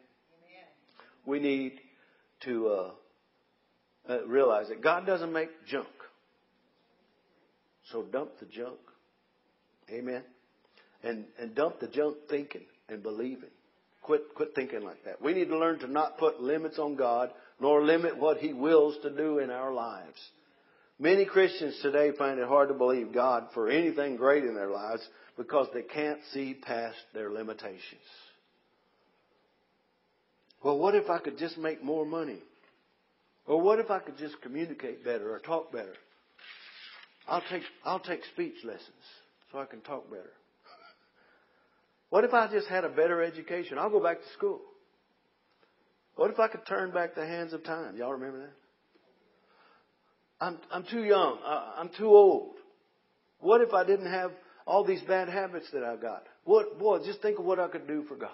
We 1.25 1.39
need 1.39 1.73
to 2.45 2.67
uh, 2.67 2.91
uh, 4.09 4.25
realize 4.25 4.69
that 4.69 4.81
God 4.81 5.05
doesn't 5.05 5.31
make 5.31 5.49
junk. 5.67 5.87
So 7.93 8.01
dump 8.01 8.31
the 8.39 8.47
junk. 8.47 8.79
Amen. 9.89 10.23
And 11.03 11.25
and 11.39 11.53
dump 11.53 11.79
the 11.79 11.87
junk 11.87 12.17
thinking 12.29 12.65
and 12.89 13.03
believing. 13.03 13.51
Quit 14.01 14.21
quit 14.35 14.55
thinking 14.55 14.81
like 14.81 15.05
that. 15.05 15.21
We 15.21 15.33
need 15.33 15.49
to 15.49 15.57
learn 15.57 15.79
to 15.79 15.87
not 15.87 16.17
put 16.17 16.41
limits 16.41 16.79
on 16.79 16.95
God 16.95 17.29
nor 17.61 17.83
limit 17.83 18.17
what 18.17 18.37
He 18.37 18.51
wills 18.51 18.97
to 19.03 19.15
do 19.15 19.37
in 19.37 19.51
our 19.51 19.71
lives. 19.71 20.19
Many 20.99 21.25
Christians 21.25 21.79
today 21.81 22.11
find 22.17 22.39
it 22.39 22.47
hard 22.47 22.69
to 22.69 22.73
believe 22.73 23.13
God 23.13 23.47
for 23.53 23.69
anything 23.69 24.15
great 24.15 24.43
in 24.43 24.55
their 24.55 24.69
lives 24.69 25.07
because 25.37 25.67
they 25.73 25.81
can't 25.83 26.19
see 26.33 26.55
past 26.55 26.97
their 27.13 27.31
limitations. 27.31 27.81
Well, 30.63 30.79
what 30.79 30.95
if 30.95 31.09
I 31.09 31.19
could 31.19 31.37
just 31.37 31.57
make 31.57 31.83
more 31.83 32.05
money? 32.05 32.39
Or 33.45 33.61
what 33.61 33.79
if 33.79 33.91
I 33.91 33.99
could 33.99 34.17
just 34.17 34.41
communicate 34.41 35.03
better 35.03 35.33
or 35.33 35.39
talk 35.39 35.71
better? 35.71 35.93
I'll 37.27 37.43
take, 37.49 37.63
I'll 37.85 37.99
take 37.99 38.21
speech 38.33 38.55
lessons 38.63 39.03
so 39.51 39.59
I 39.59 39.65
can 39.65 39.81
talk 39.81 40.09
better. 40.09 40.31
What 42.09 42.23
if 42.23 42.33
I 42.33 42.47
just 42.51 42.67
had 42.67 42.83
a 42.83 42.89
better 42.89 43.23
education? 43.23 43.77
I'll 43.77 43.89
go 43.89 44.01
back 44.01 44.19
to 44.19 44.33
school. 44.37 44.61
What 46.15 46.29
if 46.29 46.39
I 46.39 46.47
could 46.47 46.65
turn 46.67 46.91
back 46.91 47.15
the 47.15 47.25
hands 47.25 47.53
of 47.53 47.63
time? 47.63 47.97
Y'all 47.97 48.11
remember 48.11 48.39
that? 48.39 48.53
I'm, 50.45 50.59
I'm 50.71 50.83
too 50.83 51.03
young. 51.03 51.39
I'm 51.43 51.89
too 51.97 52.07
old. 52.07 52.55
What 53.39 53.61
if 53.61 53.73
I 53.73 53.83
didn't 53.83 54.11
have 54.11 54.31
all 54.67 54.83
these 54.83 55.01
bad 55.01 55.29
habits 55.29 55.67
that 55.73 55.83
I've 55.83 56.01
got? 56.01 56.23
What, 56.43 56.77
boy, 56.77 56.99
just 57.05 57.21
think 57.21 57.39
of 57.39 57.45
what 57.45 57.59
I 57.59 57.67
could 57.67 57.87
do 57.87 58.03
for 58.03 58.15
God. 58.15 58.29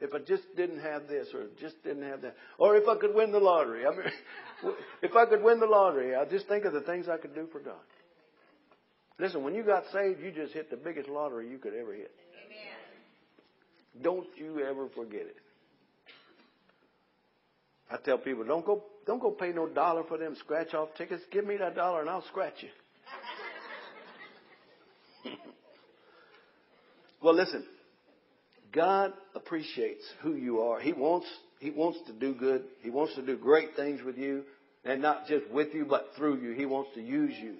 If 0.00 0.14
I 0.14 0.18
just 0.18 0.42
didn't 0.56 0.80
have 0.80 1.06
this 1.08 1.28
or 1.34 1.46
just 1.60 1.82
didn't 1.84 2.04
have 2.04 2.22
that. 2.22 2.36
Or 2.58 2.76
if 2.76 2.88
I 2.88 2.96
could 2.96 3.14
win 3.14 3.32
the 3.32 3.38
lottery. 3.38 3.86
I 3.86 3.90
mean, 3.90 4.74
if 5.02 5.14
I 5.14 5.26
could 5.26 5.42
win 5.42 5.60
the 5.60 5.66
lottery, 5.66 6.14
I 6.14 6.24
just 6.24 6.48
think 6.48 6.64
of 6.64 6.72
the 6.72 6.80
things 6.80 7.06
I 7.08 7.16
could 7.16 7.34
do 7.34 7.48
for 7.52 7.60
God. 7.60 7.74
Listen, 9.18 9.44
when 9.44 9.54
you 9.54 9.62
got 9.62 9.84
saved, 9.92 10.20
you 10.20 10.32
just 10.32 10.52
hit 10.52 10.70
the 10.70 10.76
biggest 10.76 11.08
lottery 11.08 11.48
you 11.48 11.58
could 11.58 11.74
ever 11.74 11.94
hit. 11.94 12.10
Amen. 12.46 14.02
Don't 14.02 14.26
you 14.36 14.60
ever 14.60 14.88
forget 14.94 15.22
it. 15.22 15.36
I 17.90 17.96
tell 17.98 18.18
people, 18.18 18.44
don't 18.44 18.66
go, 18.66 18.82
don't 19.06 19.20
go 19.20 19.30
pay 19.30 19.52
no 19.52 19.68
dollar 19.68 20.02
for 20.08 20.18
them 20.18 20.34
scratch 20.40 20.74
off 20.74 20.88
tickets. 20.96 21.22
Give 21.30 21.46
me 21.46 21.56
that 21.58 21.76
dollar 21.76 22.00
and 22.00 22.10
I'll 22.10 22.24
scratch 22.26 22.54
you. 22.60 22.70
well, 27.22 27.34
listen. 27.34 27.64
God 28.72 29.12
appreciates 29.36 30.02
who 30.22 30.34
you 30.34 30.62
are. 30.62 30.80
He 30.80 30.92
wants, 30.92 31.28
He 31.60 31.70
wants 31.70 32.00
to 32.08 32.12
do 32.12 32.34
good. 32.34 32.64
He 32.82 32.90
wants 32.90 33.14
to 33.14 33.22
do 33.22 33.36
great 33.36 33.76
things 33.76 34.00
with 34.04 34.18
you. 34.18 34.42
And 34.84 35.00
not 35.00 35.28
just 35.28 35.48
with 35.50 35.72
you, 35.72 35.86
but 35.88 36.08
through 36.16 36.40
you. 36.40 36.50
He 36.50 36.66
wants 36.66 36.90
to 36.94 37.00
use 37.00 37.34
you 37.40 37.54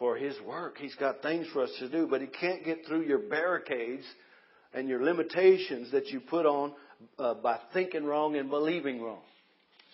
for 0.00 0.16
His 0.16 0.34
work. 0.44 0.78
He's 0.78 0.96
got 0.96 1.22
things 1.22 1.46
for 1.52 1.62
us 1.62 1.70
to 1.78 1.88
do, 1.88 2.08
but 2.10 2.20
He 2.20 2.26
can't 2.26 2.64
get 2.64 2.86
through 2.88 3.02
your 3.02 3.20
barricades 3.20 4.04
and 4.74 4.88
your 4.88 5.04
limitations 5.04 5.92
that 5.92 6.08
you 6.08 6.18
put 6.20 6.46
on 6.46 6.72
uh, 7.18 7.34
by 7.34 7.60
thinking 7.72 8.04
wrong 8.04 8.34
and 8.34 8.50
believing 8.50 9.00
wrong. 9.00 9.22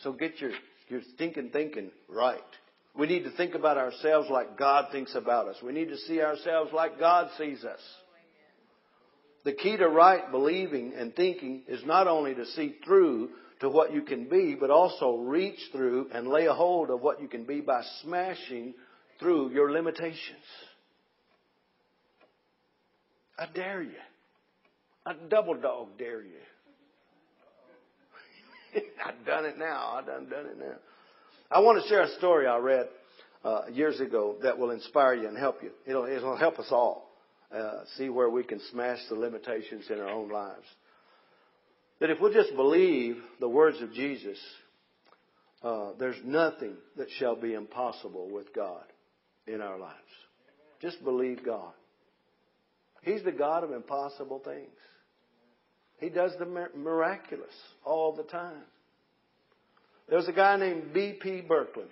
So 0.02 0.12
get 0.12 0.40
your, 0.40 0.52
your 0.88 1.00
thinking 1.18 1.50
thinking 1.52 1.90
right. 2.08 2.40
We 2.96 3.06
need 3.06 3.24
to 3.24 3.30
think 3.32 3.54
about 3.54 3.76
ourselves 3.76 4.28
like 4.30 4.56
God 4.56 4.86
thinks 4.90 5.14
about 5.14 5.48
us. 5.48 5.56
We 5.62 5.72
need 5.72 5.88
to 5.88 5.98
see 5.98 6.22
ourselves 6.22 6.72
like 6.72 6.98
God 6.98 7.28
sees 7.36 7.64
us. 7.64 7.80
The 9.44 9.52
key 9.52 9.76
to 9.76 9.88
right 9.88 10.30
believing 10.30 10.94
and 10.96 11.14
thinking 11.14 11.62
is 11.68 11.84
not 11.84 12.08
only 12.08 12.34
to 12.34 12.46
see 12.46 12.76
through 12.84 13.30
to 13.60 13.68
what 13.68 13.92
you 13.92 14.02
can 14.02 14.28
be, 14.28 14.56
but 14.58 14.70
also 14.70 15.16
reach 15.16 15.58
through 15.72 16.08
and 16.12 16.28
lay 16.28 16.46
a 16.46 16.52
hold 16.52 16.90
of 16.90 17.00
what 17.00 17.20
you 17.20 17.28
can 17.28 17.44
be 17.44 17.60
by 17.60 17.82
smashing 18.02 18.74
through 19.18 19.50
your 19.50 19.70
limitations. 19.72 20.44
I 23.38 23.46
dare 23.54 23.82
you. 23.82 23.90
I 25.04 25.14
double 25.28 25.54
dog 25.54 25.98
dare 25.98 26.22
you. 26.22 26.32
I've 29.04 29.24
done 29.26 29.44
it 29.44 29.58
now. 29.58 29.94
I've 29.98 30.06
done, 30.06 30.28
done 30.28 30.46
it 30.46 30.58
now. 30.58 30.76
I 31.50 31.60
want 31.60 31.82
to 31.82 31.88
share 31.88 32.02
a 32.02 32.08
story 32.16 32.46
I 32.46 32.58
read 32.58 32.88
uh, 33.44 33.62
years 33.70 34.00
ago 34.00 34.36
that 34.42 34.58
will 34.58 34.70
inspire 34.70 35.14
you 35.14 35.28
and 35.28 35.38
help 35.38 35.62
you. 35.62 35.70
It'll, 35.86 36.06
it'll 36.06 36.36
help 36.36 36.58
us 36.58 36.68
all 36.70 37.10
uh, 37.54 37.84
see 37.96 38.08
where 38.08 38.28
we 38.28 38.42
can 38.42 38.60
smash 38.72 38.98
the 39.08 39.14
limitations 39.14 39.84
in 39.90 40.00
our 40.00 40.08
own 40.08 40.30
lives. 40.30 40.66
That 42.00 42.10
if 42.10 42.20
we'll 42.20 42.32
just 42.32 42.54
believe 42.56 43.16
the 43.38 43.48
words 43.48 43.80
of 43.80 43.92
Jesus, 43.92 44.38
uh, 45.62 45.92
there's 45.98 46.20
nothing 46.24 46.74
that 46.96 47.08
shall 47.18 47.36
be 47.36 47.54
impossible 47.54 48.28
with 48.30 48.52
God 48.54 48.84
in 49.46 49.60
our 49.60 49.78
lives. 49.78 49.94
Just 50.80 51.02
believe 51.04 51.44
God. 51.44 51.72
He's 53.02 53.22
the 53.22 53.32
God 53.32 53.64
of 53.64 53.72
impossible 53.72 54.40
things. 54.44 54.68
He 55.98 56.08
does 56.08 56.32
the 56.38 56.68
miraculous 56.76 57.54
all 57.84 58.14
the 58.14 58.24
time. 58.24 58.64
There 60.08 60.18
was 60.18 60.28
a 60.28 60.32
guy 60.32 60.56
named 60.56 60.92
B.P. 60.92 61.44
Birkeland. 61.48 61.88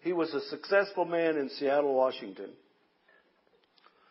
He 0.00 0.12
was 0.12 0.32
a 0.32 0.40
successful 0.48 1.04
man 1.06 1.36
in 1.36 1.48
Seattle, 1.48 1.94
Washington. 1.94 2.50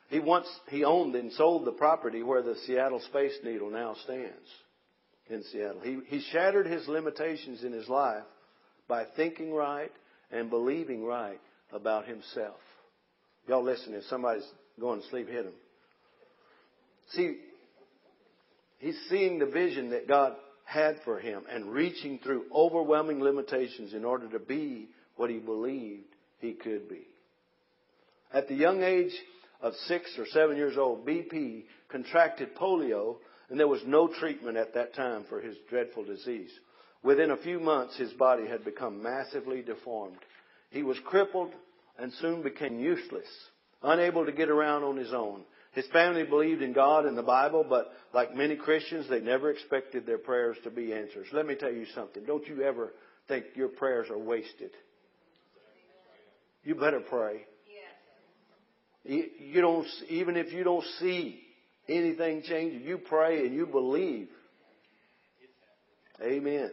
He 0.09 0.19
once 0.19 0.47
he 0.69 0.83
owned 0.83 1.15
and 1.15 1.31
sold 1.33 1.65
the 1.65 1.71
property 1.71 2.21
where 2.21 2.41
the 2.41 2.55
Seattle 2.67 2.99
Space 2.99 3.33
Needle 3.43 3.71
now 3.71 3.95
stands 4.03 4.47
in 5.27 5.43
Seattle. 5.43 5.81
He 5.81 5.99
he 6.07 6.23
shattered 6.31 6.67
his 6.67 6.87
limitations 6.87 7.63
in 7.63 7.71
his 7.71 7.87
life 7.87 8.23
by 8.87 9.05
thinking 9.15 9.53
right 9.53 9.91
and 10.31 10.49
believing 10.49 11.03
right 11.03 11.39
about 11.73 12.07
himself. 12.07 12.57
Y'all 13.47 13.63
listen, 13.63 13.93
if 13.93 14.03
somebody's 14.05 14.47
going 14.79 15.01
to 15.01 15.07
sleep, 15.09 15.27
hit 15.27 15.45
him. 15.45 15.53
See, 17.09 17.37
he's 18.79 18.99
seeing 19.09 19.39
the 19.39 19.45
vision 19.45 19.89
that 19.89 20.07
God 20.07 20.33
had 20.65 20.97
for 21.03 21.19
him 21.19 21.43
and 21.51 21.71
reaching 21.71 22.19
through 22.19 22.45
overwhelming 22.53 23.21
limitations 23.21 23.93
in 23.93 24.05
order 24.05 24.29
to 24.29 24.39
be 24.39 24.87
what 25.17 25.29
he 25.29 25.39
believed 25.39 26.05
he 26.39 26.53
could 26.53 26.87
be. 26.89 27.05
At 28.33 28.47
the 28.47 28.55
young 28.55 28.81
age 28.81 29.11
of 29.61 29.73
six 29.87 30.17
or 30.17 30.25
seven 30.27 30.55
years 30.55 30.77
old, 30.77 31.05
BP 31.05 31.65
contracted 31.89 32.55
polio 32.55 33.17
and 33.49 33.59
there 33.59 33.67
was 33.67 33.81
no 33.85 34.07
treatment 34.07 34.57
at 34.57 34.73
that 34.73 34.95
time 34.95 35.25
for 35.29 35.39
his 35.39 35.55
dreadful 35.69 36.03
disease. 36.03 36.49
Within 37.03 37.31
a 37.31 37.37
few 37.37 37.59
months, 37.59 37.95
his 37.97 38.11
body 38.13 38.47
had 38.47 38.63
become 38.63 39.03
massively 39.03 39.61
deformed 39.61 40.17
He 40.73 40.81
was 40.81 40.97
crippled 41.05 41.51
and 41.99 42.11
soon 42.13 42.41
became 42.41 42.79
useless, 42.79 43.27
unable 43.83 44.25
to 44.25 44.31
get 44.31 44.49
around 44.49 44.83
on 44.83 44.97
his 44.97 45.13
own. 45.13 45.43
His 45.73 45.85
family 45.93 46.23
believed 46.23 46.63
in 46.63 46.73
God 46.73 47.05
and 47.05 47.15
the 47.15 47.23
Bible, 47.23 47.63
but 47.67 47.91
like 48.11 48.35
many 48.35 48.55
Christians, 48.55 49.07
they 49.07 49.19
never 49.19 49.51
expected 49.51 50.07
their 50.07 50.17
prayers 50.17 50.57
to 50.63 50.71
be 50.71 50.91
answered. 50.91 51.27
Let 51.31 51.45
me 51.45 51.53
tell 51.53 51.71
you 51.71 51.85
something. 51.93 52.23
Don't 52.25 52.47
you 52.47 52.63
ever 52.63 52.91
think 53.27 53.45
your 53.55 53.69
prayers 53.69 54.07
are 54.09 54.17
wasted. 54.17 54.71
You 56.63 56.73
better 56.73 57.01
pray. 57.01 57.45
You 59.05 59.61
don't, 59.61 59.87
even 60.09 60.37
if 60.37 60.53
you 60.53 60.63
don't 60.63 60.85
see 60.99 61.39
anything 61.87 62.41
changing, 62.43 62.81
you 62.81 62.97
pray 62.97 63.45
and 63.45 63.53
you 63.53 63.67
believe. 63.67 64.29
Amen. 66.19 66.71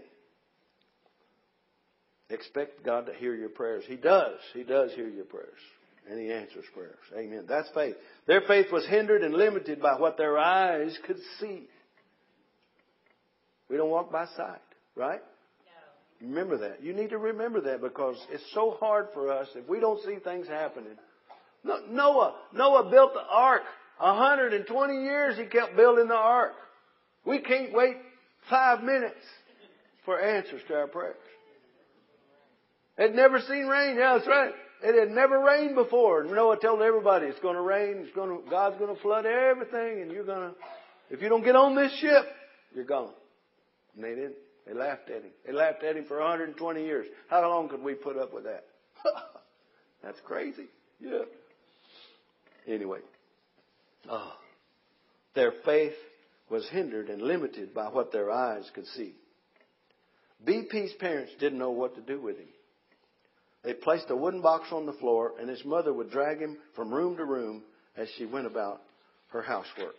Expect 2.31 2.85
God 2.85 3.07
to 3.07 3.15
hear 3.15 3.35
your 3.35 3.49
prayers. 3.49 3.85
He 3.87 3.97
does. 3.97 4.39
He 4.55 4.63
does 4.63 4.93
hear 4.95 5.09
your 5.09 5.25
prayers. 5.25 5.59
And 6.09 6.19
He 6.19 6.33
answers 6.33 6.65
prayers. 6.75 6.99
Amen. 7.17 7.45
That's 7.49 7.69
faith. 7.75 7.95
Their 8.27 8.43
faith 8.43 8.67
was 8.73 8.87
hindered 8.87 9.23
and 9.23 9.35
limited 9.35 9.81
by 9.81 9.95
what 9.99 10.17
their 10.17 10.39
eyes 10.39 10.97
could 11.07 11.19
see. 11.41 11.69
We 13.69 13.77
don't 13.77 13.91
walk 13.91 14.11
by 14.11 14.27
sight, 14.37 14.61
right? 14.97 15.21
No. 16.21 16.29
Remember 16.29 16.59
that. 16.59 16.83
You 16.83 16.93
need 16.93 17.11
to 17.11 17.19
remember 17.19 17.61
that 17.63 17.81
because 17.81 18.17
it's 18.31 18.43
so 18.53 18.77
hard 18.81 19.09
for 19.15 19.31
us 19.31 19.49
if 19.55 19.69
we 19.69 19.79
don't 19.79 20.03
see 20.05 20.17
things 20.23 20.49
happening. 20.49 20.97
Noah, 21.65 22.35
Noah 22.53 22.91
built 22.91 23.13
the 23.15 23.23
ark. 23.29 23.63
120 23.99 24.95
years 24.95 25.37
he 25.37 25.45
kept 25.45 25.77
building 25.77 26.09
the 26.09 26.15
ark. 26.15 26.55
We 27.25 27.41
can't 27.41 27.73
wait 27.73 27.97
five 28.49 28.83
minutes 28.83 29.21
for 30.05 30.21
answers 30.21 30.63
to 30.69 30.75
our 30.75 30.87
prayers. 30.87 31.17
Had 33.01 33.15
never 33.15 33.41
seen 33.41 33.67
rain. 33.67 33.97
Yeah, 33.97 34.19
that's 34.19 34.29
right. 34.29 34.53
It 34.83 34.99
had 34.99 35.11
never 35.15 35.41
rained 35.41 35.75
before. 35.75 36.23
Noah 36.25 36.59
told 36.61 36.83
everybody 36.83 37.27
it's 37.27 37.41
going 37.41 37.55
to 37.55 37.63
rain. 37.63 37.97
It's 38.05 38.15
going 38.15 38.29
to, 38.29 38.51
God's 38.51 38.79
going 38.79 38.95
to 38.95 39.01
flood 39.01 39.25
everything, 39.25 40.03
and 40.03 40.13
you're 40.13 40.25
going 40.25 40.51
to. 40.51 40.55
If 41.09 41.23
you 41.23 41.31
don't 41.31 41.43
get 41.43 41.57
on 41.57 41.75
this 41.75 41.93
ship, 41.99 42.27
you're 42.75 42.85
gone. 42.85 43.13
And 43.95 44.05
they 44.05 44.11
didn't. 44.11 44.37
They 44.67 44.75
laughed 44.75 45.09
at 45.09 45.23
him. 45.23 45.31
They 45.47 45.53
laughed 45.53 45.83
at 45.83 45.97
him 45.97 46.05
for 46.05 46.19
120 46.19 46.85
years. 46.85 47.07
How 47.29 47.41
long 47.49 47.71
could 47.71 47.83
we 47.83 47.95
put 47.95 48.19
up 48.19 48.35
with 48.35 48.45
that? 48.45 48.67
That's 50.03 50.21
crazy. 50.27 50.67
Yeah. 51.01 51.23
Anyway, 52.69 52.99
oh, 54.11 54.35
their 55.35 55.53
faith 55.65 55.95
was 56.51 56.69
hindered 56.69 57.09
and 57.09 57.23
limited 57.23 57.73
by 57.73 57.87
what 57.87 58.13
their 58.13 58.31
eyes 58.31 58.71
could 58.75 58.87
see. 58.89 59.15
BP's 60.47 60.93
parents 60.95 61.33
didn't 61.41 61.59
know 61.59 61.71
what 61.71 61.95
to 61.95 62.03
do 62.03 62.21
with 62.21 62.37
him. 62.37 62.49
They 63.63 63.75
placed 63.75 64.11
a 64.11 64.17
wooden 64.17 64.41
box 64.41 64.69
on 64.73 64.87
the 64.87 64.95
floor, 64.95 65.33
and 65.39 65.49
his 65.49 65.65
mother 65.65 65.93
would 65.93 66.11
drag 66.11 66.39
him 66.39 66.57
from 66.75 66.93
room 66.93 67.17
to 67.17 67.25
room 67.25 67.63
as 67.97 68.09
she 68.17 68.25
went 68.25 68.47
about 68.47 68.81
her 69.29 69.43
housework. 69.43 69.97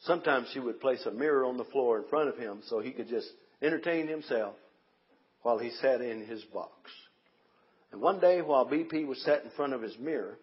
Sometimes 0.00 0.48
she 0.52 0.60
would 0.60 0.80
place 0.80 1.04
a 1.06 1.10
mirror 1.10 1.44
on 1.44 1.56
the 1.56 1.64
floor 1.64 1.98
in 1.98 2.08
front 2.08 2.28
of 2.28 2.38
him 2.38 2.62
so 2.66 2.80
he 2.80 2.92
could 2.92 3.08
just 3.08 3.28
entertain 3.60 4.06
himself 4.06 4.54
while 5.42 5.58
he 5.58 5.70
sat 5.82 6.00
in 6.00 6.24
his 6.24 6.42
box. 6.44 6.72
And 7.92 8.00
one 8.00 8.20
day, 8.20 8.42
while 8.42 8.66
BP 8.66 9.06
was 9.06 9.20
sat 9.22 9.44
in 9.44 9.50
front 9.50 9.72
of 9.72 9.82
his 9.82 9.96
mirror, 9.98 10.38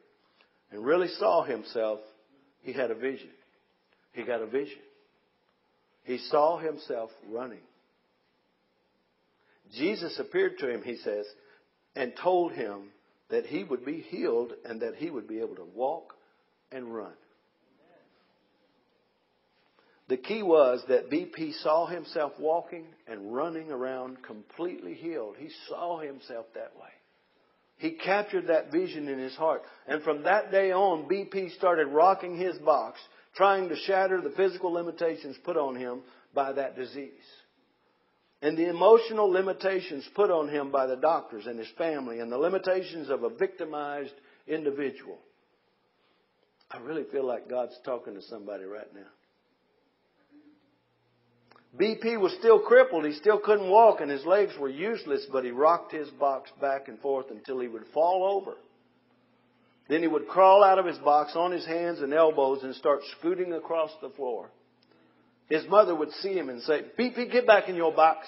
and 0.72 0.84
really 0.84 1.08
saw 1.20 1.44
himself, 1.44 2.00
he 2.64 2.74
had 2.74 2.92
a 2.92 2.96
vision. 2.96 3.30
He 4.14 4.24
got 4.24 4.42
a 4.42 4.48
vision. 4.48 4.80
He 6.04 6.18
saw 6.18 6.58
himself 6.58 7.12
running. 7.30 7.62
Jesus 9.78 10.20
appeared 10.20 10.58
to 10.60 10.70
him, 10.70 10.82
he 10.84 10.98
says, 10.98 11.26
and 11.96 12.14
told 12.16 12.52
him 12.52 12.90
that 13.30 13.46
he 13.46 13.64
would 13.64 13.86
be 13.86 14.02
healed 14.02 14.54
and 14.66 14.82
that 14.82 14.96
he 14.96 15.10
would 15.10 15.28
be 15.28 15.40
able 15.40 15.56
to 15.56 15.68
walk 15.74 16.14
and 16.72 16.94
run. 16.94 17.14
The 20.08 20.18
key 20.18 20.44
was 20.44 20.84
that 20.88 21.10
BP 21.10 21.54
saw 21.64 21.88
himself 21.88 22.34
walking 22.40 22.86
and 23.08 23.34
running 23.34 23.72
around 23.72 24.22
completely 24.22 24.94
healed. 24.94 25.36
He 25.40 25.50
saw 25.68 26.00
himself 26.00 26.46
that 26.54 26.74
way. 26.80 26.90
He 27.78 27.92
captured 27.92 28.48
that 28.48 28.72
vision 28.72 29.08
in 29.08 29.18
his 29.18 29.36
heart. 29.36 29.64
And 29.88 30.04
from 30.04 30.24
that 30.24 30.52
day 30.52 30.72
on, 30.72 31.10
BP 31.10 31.56
started 31.58 31.88
rocking 31.88 32.38
his 32.38 32.58
box, 32.60 33.00
trying 33.36 33.70
to 33.70 33.76
shatter 33.76 34.22
the 34.22 34.30
physical 34.30 34.72
limitations 34.72 35.36
put 35.44 35.58
on 35.58 35.76
him 35.76 36.02
by 36.34 36.54
that 36.54 36.76
disease. 36.76 37.10
And 38.46 38.56
the 38.56 38.70
emotional 38.70 39.28
limitations 39.28 40.08
put 40.14 40.30
on 40.30 40.50
him 40.50 40.70
by 40.70 40.86
the 40.86 40.96
doctors 40.96 41.48
and 41.48 41.58
his 41.58 41.68
family, 41.80 42.20
and 42.20 42.32
the 42.32 42.38
limitations 42.38 43.10
of 43.10 43.24
a 43.24 43.30
victimized 43.30 44.14
individual. 44.48 45.18
I 46.70 46.78
really 46.78 47.06
feel 47.12 47.26
like 47.26 47.50
God's 47.50 47.76
talking 47.84 48.14
to 48.14 48.22
somebody 48.22 48.66
right 48.66 48.94
now. 48.94 49.08
BP 51.76 52.22
was 52.22 52.36
still 52.38 52.60
crippled. 52.60 53.06
He 53.06 53.14
still 53.14 53.40
couldn't 53.40 53.68
walk 53.68 54.00
and 54.00 54.12
his 54.12 54.24
legs 54.26 54.54
were 54.60 54.70
useless, 54.70 55.26
but 55.32 55.44
he 55.44 55.50
rocked 55.50 55.92
his 55.92 56.10
box 56.12 56.52
back 56.62 56.88
and 56.88 57.00
forth 57.00 57.32
until 57.32 57.60
he 57.60 57.68
would 57.68 57.88
fall 57.96 58.38
over. 58.38 58.58
Then 59.90 60.04
he 60.04 60.08
would 60.08 60.28
crawl 60.28 60.64
out 60.64 60.78
of 60.78 60.86
his 60.86 61.00
box 61.00 61.36
on 61.36 61.52
his 61.52 61.66
hands 61.66 62.00
and 62.00 62.14
elbows 62.14 62.62
and 62.62 62.76
start 62.76 63.00
scooting 63.18 63.54
across 63.54 63.90
the 64.04 64.12
floor. 64.12 64.52
His 65.50 65.68
mother 65.70 65.96
would 65.96 66.12
see 66.22 66.34
him 66.34 66.50
and 66.50 66.62
say, 66.62 66.82
BP, 66.98 67.32
get 67.32 67.46
back 67.46 67.70
in 67.70 67.76
your 67.76 67.94
box. 67.94 68.28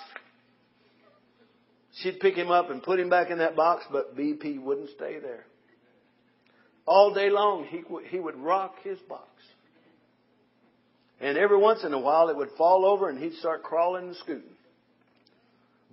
She'd 2.01 2.19
pick 2.19 2.35
him 2.35 2.51
up 2.51 2.69
and 2.69 2.83
put 2.83 2.99
him 2.99 3.09
back 3.09 3.31
in 3.31 3.39
that 3.39 3.55
box, 3.55 3.83
but 3.91 4.15
BP 4.15 4.61
wouldn't 4.61 4.89
stay 4.91 5.17
there. 5.19 5.45
All 6.85 7.13
day 7.13 7.29
long, 7.29 7.65
he, 7.65 7.81
he 8.09 8.19
would 8.19 8.37
rock 8.37 8.75
his 8.83 8.99
box. 9.09 9.27
And 11.19 11.37
every 11.37 11.57
once 11.57 11.83
in 11.83 11.93
a 11.93 11.99
while 11.99 12.29
it 12.29 12.37
would 12.37 12.51
fall 12.57 12.85
over 12.85 13.09
and 13.09 13.17
he'd 13.17 13.33
start 13.35 13.63
crawling 13.63 14.07
and 14.07 14.15
scooting. 14.17 14.55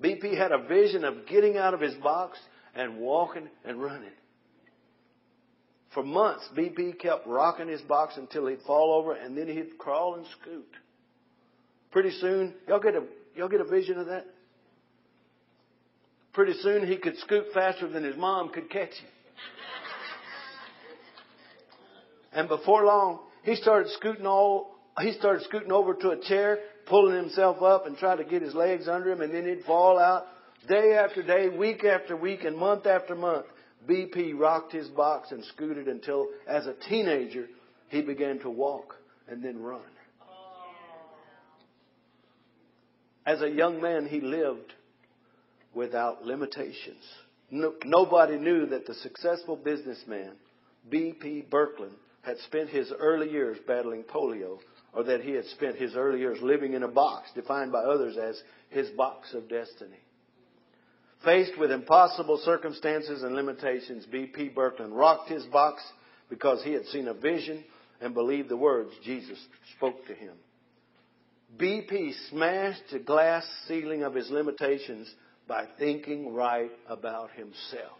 BP 0.02 0.36
had 0.36 0.52
a 0.52 0.66
vision 0.66 1.04
of 1.04 1.26
getting 1.26 1.56
out 1.56 1.72
of 1.72 1.80
his 1.80 1.94
box 1.94 2.38
and 2.74 2.98
walking 2.98 3.48
and 3.64 3.82
running. 3.82 4.10
For 5.94 6.02
months, 6.02 6.46
BP 6.56 6.98
kept 6.98 7.26
rocking 7.26 7.68
his 7.68 7.80
box 7.82 8.14
until 8.16 8.48
he'd 8.48 8.60
fall 8.66 8.92
over 9.00 9.14
and 9.14 9.38
then 9.38 9.46
he'd 9.46 9.78
crawl 9.78 10.16
and 10.16 10.26
scoot. 10.40 10.66
Pretty 11.94 12.10
soon, 12.20 12.52
y'all 12.66 12.80
get 12.80 12.96
a, 12.96 13.04
y'all 13.36 13.48
get 13.48 13.60
a 13.60 13.64
vision 13.64 14.00
of 14.00 14.06
that? 14.06 14.26
Pretty 16.32 16.54
soon 16.60 16.88
he 16.88 16.96
could 16.96 17.16
scoot 17.18 17.44
faster 17.54 17.88
than 17.88 18.02
his 18.02 18.16
mom 18.16 18.48
could 18.48 18.68
catch 18.68 18.90
him. 18.90 19.10
And 22.32 22.48
before 22.48 22.84
long, 22.84 23.20
he 23.44 23.54
started 23.54 23.92
scooting 23.92 24.26
all 24.26 24.74
he 25.00 25.12
started 25.12 25.44
scooting 25.44 25.70
over 25.70 25.94
to 25.94 26.10
a 26.10 26.20
chair, 26.20 26.58
pulling 26.86 27.14
himself 27.16 27.62
up 27.62 27.86
and 27.86 27.96
trying 27.96 28.18
to 28.18 28.24
get 28.24 28.42
his 28.42 28.56
legs 28.56 28.88
under 28.88 29.12
him, 29.12 29.20
and 29.20 29.32
then 29.32 29.46
he'd 29.46 29.64
fall 29.64 29.96
out. 29.96 30.24
Day 30.68 30.94
after 30.94 31.22
day, 31.22 31.48
week 31.48 31.84
after 31.84 32.16
week, 32.16 32.42
and 32.42 32.56
month 32.56 32.86
after 32.86 33.14
month, 33.14 33.46
BP 33.88 34.36
rocked 34.36 34.72
his 34.72 34.88
box 34.88 35.30
and 35.30 35.44
scooted 35.44 35.86
until, 35.86 36.26
as 36.48 36.66
a 36.66 36.74
teenager, 36.88 37.46
he 37.88 38.02
began 38.02 38.40
to 38.40 38.50
walk 38.50 38.96
and 39.28 39.44
then 39.44 39.62
run. 39.62 39.82
As 43.26 43.40
a 43.40 43.48
young 43.48 43.80
man, 43.80 44.06
he 44.06 44.20
lived 44.20 44.72
without 45.74 46.24
limitations. 46.24 47.02
No, 47.50 47.74
nobody 47.84 48.36
knew 48.36 48.66
that 48.66 48.86
the 48.86 48.94
successful 48.94 49.56
businessman, 49.56 50.32
B.P. 50.90 51.46
Birkeland, 51.50 51.94
had 52.22 52.38
spent 52.38 52.70
his 52.70 52.90
early 52.98 53.30
years 53.30 53.58
battling 53.66 54.02
polio 54.02 54.58
or 54.92 55.04
that 55.04 55.20
he 55.20 55.32
had 55.32 55.44
spent 55.46 55.76
his 55.76 55.96
early 55.96 56.20
years 56.20 56.38
living 56.40 56.74
in 56.74 56.82
a 56.82 56.88
box 56.88 57.28
defined 57.34 57.72
by 57.72 57.80
others 57.80 58.16
as 58.16 58.40
his 58.70 58.88
box 58.90 59.34
of 59.34 59.48
destiny. 59.48 59.98
Faced 61.24 61.58
with 61.58 61.70
impossible 61.70 62.40
circumstances 62.44 63.22
and 63.22 63.34
limitations, 63.34 64.06
B.P. 64.06 64.50
Birkeland 64.50 64.96
rocked 64.96 65.30
his 65.30 65.44
box 65.46 65.82
because 66.28 66.62
he 66.62 66.72
had 66.72 66.84
seen 66.86 67.08
a 67.08 67.14
vision 67.14 67.64
and 68.00 68.14
believed 68.14 68.48
the 68.48 68.56
words 68.56 68.90
Jesus 69.04 69.38
spoke 69.76 70.06
to 70.06 70.14
him. 70.14 70.34
BP 71.58 72.12
smashed 72.30 72.82
the 72.92 72.98
glass 72.98 73.44
ceiling 73.68 74.02
of 74.02 74.14
his 74.14 74.30
limitations 74.30 75.12
by 75.46 75.66
thinking 75.78 76.34
right 76.34 76.70
about 76.88 77.30
himself. 77.32 77.98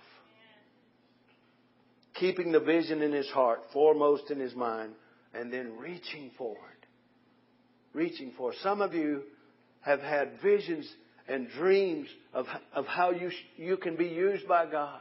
Keeping 2.15 2.53
the 2.53 2.61
vision 2.61 3.03
in 3.03 3.13
his 3.13 3.29
heart 3.29 3.61
foremost 3.73 4.31
in 4.31 4.39
his 4.39 4.55
mind 4.55 4.93
and 5.35 5.53
then 5.53 5.77
reaching 5.79 6.31
forward 6.39 6.75
reaching 7.95 8.33
for. 8.37 8.53
Some 8.63 8.83
of 8.83 8.93
you 8.93 9.23
have 9.81 10.01
had 10.01 10.33
visions 10.43 10.87
and 11.29 11.49
dreams 11.49 12.09
of, 12.35 12.47
of 12.75 12.87
how 12.87 13.13
you, 13.13 13.31
you 13.57 13.77
can 13.79 13.97
be 13.97 14.07
used 14.07 14.47
by 14.47 14.67
God. 14.67 15.01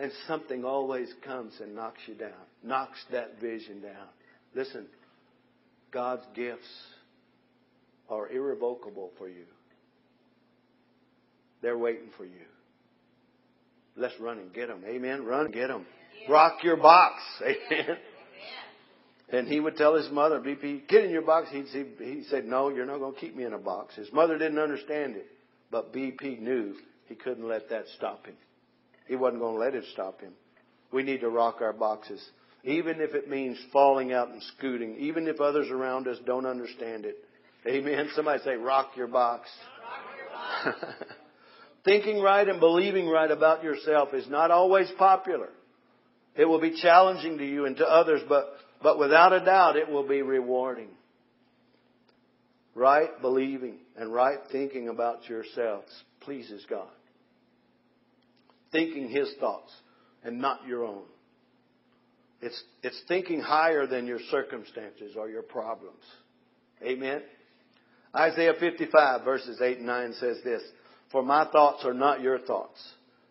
And 0.00 0.10
something 0.26 0.64
always 0.64 1.12
comes 1.24 1.52
and 1.60 1.74
knocks 1.74 2.00
you 2.06 2.14
down, 2.14 2.32
knocks 2.62 2.98
that 3.12 3.40
vision 3.40 3.82
down. 3.82 4.08
Listen, 4.54 4.86
God's 5.92 6.24
gifts 6.34 6.68
are 8.08 8.28
irrevocable 8.28 9.10
for 9.18 9.28
you. 9.28 9.44
They're 11.62 11.78
waiting 11.78 12.10
for 12.16 12.24
you. 12.24 12.46
Let's 13.96 14.14
run 14.20 14.38
and 14.38 14.52
get 14.52 14.68
them. 14.68 14.82
Amen. 14.86 15.24
Run 15.24 15.46
and 15.46 15.54
get 15.54 15.68
them. 15.68 15.84
Rock 16.28 16.62
your 16.62 16.76
box. 16.76 17.16
Amen. 17.42 17.96
And 19.30 19.46
he 19.46 19.60
would 19.60 19.76
tell 19.76 19.94
his 19.94 20.10
mother, 20.10 20.40
BP, 20.40 20.88
get 20.88 21.04
in 21.04 21.10
your 21.10 21.22
box. 21.22 21.48
He'd, 21.50 21.66
he, 21.66 21.84
he 22.02 22.24
said, 22.30 22.46
no, 22.46 22.70
you're 22.70 22.86
not 22.86 22.98
going 22.98 23.14
to 23.14 23.20
keep 23.20 23.36
me 23.36 23.44
in 23.44 23.52
a 23.52 23.58
box. 23.58 23.94
His 23.94 24.10
mother 24.12 24.38
didn't 24.38 24.58
understand 24.58 25.16
it, 25.16 25.26
but 25.70 25.92
BP 25.92 26.40
knew 26.40 26.74
he 27.08 27.14
couldn't 27.14 27.46
let 27.46 27.68
that 27.68 27.84
stop 27.96 28.26
him. 28.26 28.36
He 29.06 29.16
wasn't 29.16 29.40
going 29.40 29.56
to 29.56 29.60
let 29.60 29.74
it 29.74 29.84
stop 29.92 30.20
him. 30.20 30.32
We 30.92 31.02
need 31.02 31.20
to 31.20 31.28
rock 31.28 31.58
our 31.60 31.74
boxes, 31.74 32.26
even 32.64 33.00
if 33.00 33.14
it 33.14 33.28
means 33.28 33.58
falling 33.70 34.12
out 34.12 34.30
and 34.30 34.42
scooting, 34.56 34.96
even 34.98 35.28
if 35.28 35.40
others 35.40 35.68
around 35.70 36.08
us 36.08 36.16
don't 36.24 36.46
understand 36.46 37.04
it. 37.04 37.16
Amen. 37.68 38.08
Somebody 38.14 38.42
say, 38.44 38.54
rock 38.56 38.92
your 38.96 39.08
box. 39.08 39.48
Rock 39.82 40.72
your 40.72 40.72
box. 40.72 40.94
Thinking 41.84 42.20
right 42.20 42.48
and 42.48 42.60
believing 42.60 43.08
right 43.08 43.30
about 43.30 43.62
yourself 43.62 44.14
is 44.14 44.28
not 44.28 44.50
always 44.50 44.90
popular. 44.98 45.50
It 46.34 46.44
will 46.44 46.60
be 46.60 46.80
challenging 46.80 47.38
to 47.38 47.46
you 47.46 47.66
and 47.66 47.76
to 47.76 47.84
others, 47.84 48.20
but 48.28 48.46
but 48.82 48.98
without 48.98 49.32
a 49.32 49.44
doubt, 49.44 49.76
it 49.76 49.88
will 49.88 50.06
be 50.06 50.22
rewarding. 50.22 50.88
Right 52.74 53.10
believing 53.20 53.78
and 53.96 54.12
right 54.12 54.38
thinking 54.52 54.88
about 54.88 55.28
yourselves 55.28 55.90
pleases 56.20 56.64
God. 56.70 56.88
Thinking 58.70 59.08
His 59.08 59.32
thoughts 59.40 59.72
and 60.22 60.40
not 60.40 60.66
your 60.66 60.84
own. 60.84 61.02
It's, 62.40 62.62
it's 62.84 63.00
thinking 63.08 63.40
higher 63.40 63.88
than 63.88 64.06
your 64.06 64.20
circumstances 64.30 65.16
or 65.18 65.28
your 65.28 65.42
problems. 65.42 66.04
Amen. 66.84 67.22
Isaiah 68.18 68.54
55 68.58 69.24
verses 69.24 69.60
8 69.62 69.78
and 69.78 69.86
9 69.86 70.14
says 70.14 70.38
this, 70.42 70.62
For 71.12 71.22
my 71.22 71.46
thoughts 71.50 71.84
are 71.84 71.94
not 71.94 72.20
your 72.20 72.38
thoughts 72.38 72.80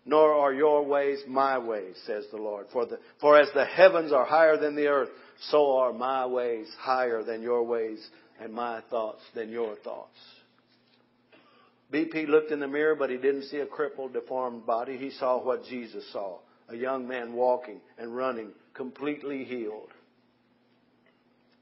nor 0.08 0.34
are 0.34 0.54
your 0.54 0.86
ways 0.86 1.20
my 1.28 1.60
ways, 1.60 1.96
says 2.06 2.24
the 2.32 2.38
Lord. 2.38 2.68
For, 2.72 2.86
the, 2.86 2.98
for 3.20 3.38
as 3.38 3.50
the 3.54 3.66
heavens 3.66 4.14
are 4.14 4.26
higher 4.26 4.58
than 4.58 4.76
the 4.76 4.88
earth, 4.88 5.10
so 5.52 5.78
are 5.78 5.92
my 5.92 6.26
ways 6.26 6.68
higher 6.80 7.24
than 7.24 7.42
your 7.42 7.64
ways, 7.64 8.00
and 8.40 8.54
my 8.54 8.82
thoughts 8.90 9.22
than 9.36 9.50
your 9.50 9.76
thoughts. 9.84 10.18
BP 11.94 12.28
looked 12.30 12.52
in 12.52 12.62
the 12.62 12.68
mirror, 12.68 12.96
but 12.96 13.10
he 13.10 13.18
didn't 13.18 13.44
see 13.44 13.58
a 13.58 13.66
crippled, 13.66 14.14
deformed 14.14 14.66
body. 14.66 14.98
He 14.98 15.12
saw 15.12 15.44
what 15.44 15.66
Jesus 15.66 16.04
saw 16.12 16.40
a 16.70 16.76
young 16.76 17.08
man 17.08 17.32
walking 17.34 17.80
and 17.98 18.14
running, 18.14 18.50
completely 18.74 19.46
healed. 19.46 19.90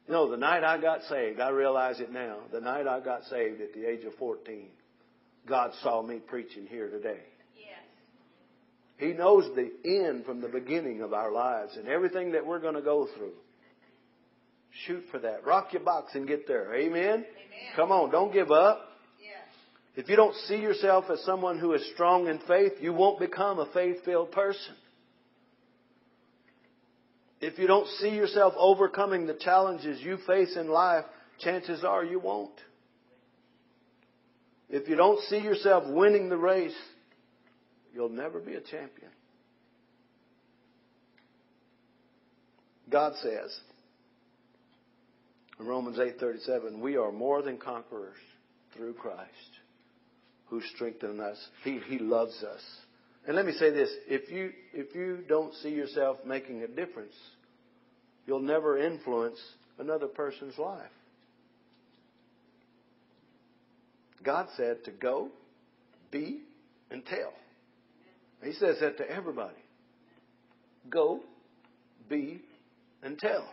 You 0.08 0.13
know, 0.13 0.30
the 0.30 0.38
night 0.38 0.63
I 0.63 0.80
got 0.80 1.02
saved, 1.04 1.39
I 1.39 1.50
realize 1.50 2.00
it 2.00 2.12
now, 2.12 2.38
the 2.52 2.62
night 2.62 2.88
I 2.88 3.00
got 3.00 3.24
saved 3.26 3.62
at 3.62 3.74
the 3.74 3.89
age 3.89 4.06
of 4.06 4.13
14, 4.15 4.68
God 5.48 5.72
saw 5.82 6.02
me 6.02 6.20
preaching 6.20 6.68
here 6.68 6.89
today. 6.89 7.22
He 8.98 9.08
knows 9.08 9.50
the 9.56 9.72
end 9.84 10.26
from 10.26 10.41
the 10.41 10.48
beginning 10.48 11.02
of 11.02 11.12
our 11.12 11.32
lives 11.32 11.76
and 11.76 11.88
everything 11.88 12.32
that 12.32 12.46
we're 12.46 12.60
going 12.60 12.76
to 12.76 12.82
go 12.82 13.08
through. 13.18 13.34
Shoot 14.86 15.04
for 15.12 15.20
that. 15.20 15.46
Rock 15.46 15.74
your 15.74 15.84
box 15.84 16.15
and 16.15 16.28
get 16.28 16.48
there. 16.48 16.74
Amen? 16.74 17.13
Amen. 17.13 17.26
Come 17.76 17.91
on, 17.91 18.12
don't 18.12 18.32
give 18.32 18.52
up. 18.52 18.82
If 19.96 20.10
you 20.10 20.18
don't 20.18 20.36
see 20.48 20.58
yourself 20.58 21.06
as 21.10 21.24
someone 21.24 21.58
who 21.58 21.74
is 21.74 21.89
strong 21.94 22.28
in 22.28 22.39
faith, 22.48 22.74
you 22.82 22.94
won't 22.94 23.20
become 23.20 23.60
a 23.60 23.65
faith 23.74 24.04
filled 24.04 24.32
person. 24.32 24.76
If 27.45 27.60
you 27.60 27.67
don't 27.67 27.88
see 27.99 28.10
yourself 28.10 28.53
overcoming 28.58 29.27
the 29.27 29.34
challenges 29.34 30.01
you 30.01 30.17
face 30.25 30.55
in 30.55 30.67
life, 30.67 31.05
chances 31.39 31.84
are 31.84 32.03
you 32.03 32.19
won't. 32.19 32.60
If 34.69 34.89
you 34.89 34.95
don't 34.95 35.21
see 35.25 35.39
yourself 35.39 35.84
winning 35.88 36.29
the 36.29 36.38
race, 36.38 36.75
You'll 37.95 38.10
never 38.10 38.39
be 38.39 38.55
a 38.55 38.62
champion. 38.62 39.10
God 42.89 43.13
says 43.23 43.58
in 45.58 45.65
Romans 45.65 45.97
8:37, 45.97 46.81
"We 46.81 46.97
are 46.97 47.13
more 47.13 47.41
than 47.41 47.58
conquerors 47.58 48.17
through 48.73 48.95
Christ, 48.95 49.60
who 50.47 50.62
strengthened 50.62 51.21
us. 51.21 51.49
He, 51.63 51.79
he 51.79 51.97
loves 51.97 52.43
us." 52.43 52.62
And 53.25 53.36
let 53.38 53.45
me 53.45 53.53
say 53.53 53.69
this: 53.69 53.89
if 54.08 54.29
you 54.29 54.51
if 54.73 54.93
you 54.93 55.23
don't 55.25 55.53
see 55.55 55.69
yourself 55.69 56.23
making 56.25 56.63
a 56.63 56.67
difference, 56.67 57.15
you'll 58.26 58.40
never 58.40 58.78
influence 58.78 59.38
another 59.80 60.08
person's 60.08 60.58
life. 60.58 60.90
God 64.24 64.48
said 64.58 64.84
to 64.86 64.92
go, 64.92 65.30
be, 66.12 66.42
and 66.90 67.06
tell. 67.06 67.34
He 68.44 68.54
says 68.54 68.78
that 68.82 68.98
to 68.98 69.10
everybody. 69.10 69.56
Go, 70.90 71.22
be, 72.10 72.42
and 73.04 73.18
tell. 73.18 73.48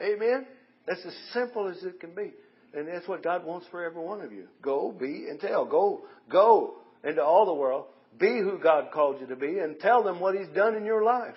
Amen? 0.00 0.46
That's 0.86 1.04
as 1.04 1.14
simple 1.32 1.68
as 1.68 1.82
it 1.82 2.00
can 2.00 2.14
be. 2.14 2.32
And 2.72 2.86
that's 2.86 3.08
what 3.08 3.22
God 3.22 3.44
wants 3.44 3.66
for 3.70 3.84
every 3.84 4.02
one 4.02 4.20
of 4.20 4.32
you. 4.32 4.46
Go, 4.62 4.92
be, 4.92 5.26
and 5.28 5.40
tell. 5.40 5.64
Go, 5.64 6.02
go 6.30 6.74
into 7.04 7.22
all 7.22 7.46
the 7.46 7.54
world. 7.54 7.86
Be 8.18 8.38
who 8.38 8.58
God 8.62 8.90
called 8.92 9.20
you 9.20 9.26
to 9.26 9.36
be 9.36 9.58
and 9.58 9.78
tell 9.80 10.02
them 10.02 10.20
what 10.20 10.36
He's 10.36 10.48
done 10.54 10.76
in 10.76 10.84
your 10.84 11.02
life 11.02 11.34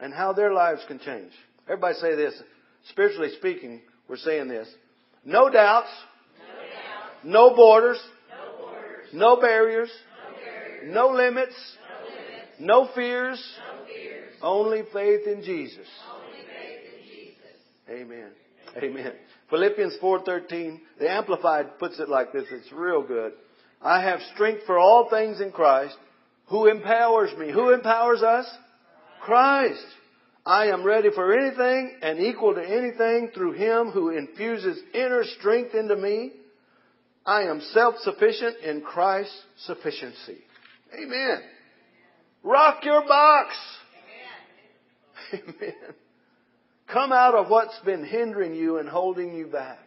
and 0.00 0.12
how 0.12 0.32
their 0.32 0.52
lives 0.52 0.82
can 0.88 0.98
change. 0.98 1.32
Everybody 1.66 1.94
say 1.94 2.14
this. 2.16 2.34
Spiritually 2.90 3.30
speaking, 3.38 3.80
we're 4.08 4.16
saying 4.16 4.48
this. 4.48 4.68
No 5.24 5.50
doubts. 5.50 5.88
No, 7.24 7.44
doubts. 7.50 7.52
no 7.52 7.56
borders. 7.56 8.00
No, 9.12 9.34
no 9.34 9.40
barriers. 9.40 9.90
No 10.86 11.08
limits. 11.08 11.54
No 12.58 12.88
fears. 12.94 13.42
Only 14.42 14.82
faith 14.92 15.26
in 15.26 15.42
Jesus. 15.42 15.86
Amen. 17.90 18.30
Amen. 18.76 19.12
Philippians 19.50 19.96
4:13, 20.00 20.80
the 20.98 21.10
amplified 21.10 21.78
puts 21.78 21.98
it 21.98 22.08
like 22.08 22.32
this. 22.32 22.44
It's 22.50 22.72
real 22.72 23.02
good. 23.02 23.32
I 23.82 24.02
have 24.02 24.20
strength 24.34 24.64
for 24.64 24.78
all 24.78 25.08
things 25.10 25.40
in 25.40 25.50
Christ 25.50 25.96
who 26.46 26.66
empowers 26.66 27.36
me. 27.36 27.50
Who 27.50 27.70
empowers 27.72 28.22
us? 28.22 28.46
Christ. 29.20 29.84
I 30.44 30.66
am 30.68 30.84
ready 30.84 31.10
for 31.14 31.32
anything 31.32 31.98
and 32.02 32.18
equal 32.18 32.54
to 32.54 32.62
anything 32.62 33.30
through 33.34 33.52
him 33.52 33.90
who 33.90 34.10
infuses 34.10 34.80
inner 34.94 35.22
strength 35.38 35.74
into 35.74 35.96
me. 35.96 36.32
I 37.26 37.42
am 37.42 37.60
self-sufficient 37.72 38.58
in 38.64 38.80
Christ's 38.80 39.36
sufficiency. 39.66 40.38
Amen. 40.94 41.42
Rock 42.42 42.84
your 42.84 43.06
box. 43.06 43.54
Amen. 45.32 45.54
Amen. 45.60 45.94
Come 46.92 47.12
out 47.12 47.34
of 47.34 47.48
what's 47.48 47.78
been 47.84 48.04
hindering 48.04 48.54
you 48.54 48.78
and 48.78 48.88
holding 48.88 49.34
you 49.34 49.46
back. 49.46 49.78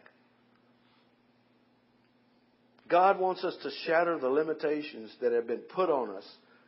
God 2.88 3.18
wants 3.18 3.42
us 3.44 3.56
to 3.62 3.70
shatter 3.84 4.18
the 4.18 4.28
limitations 4.28 5.10
that 5.20 5.32
have 5.32 5.46
been 5.46 5.62
put 5.74 5.90
on 5.90 6.10
us 6.10 6.24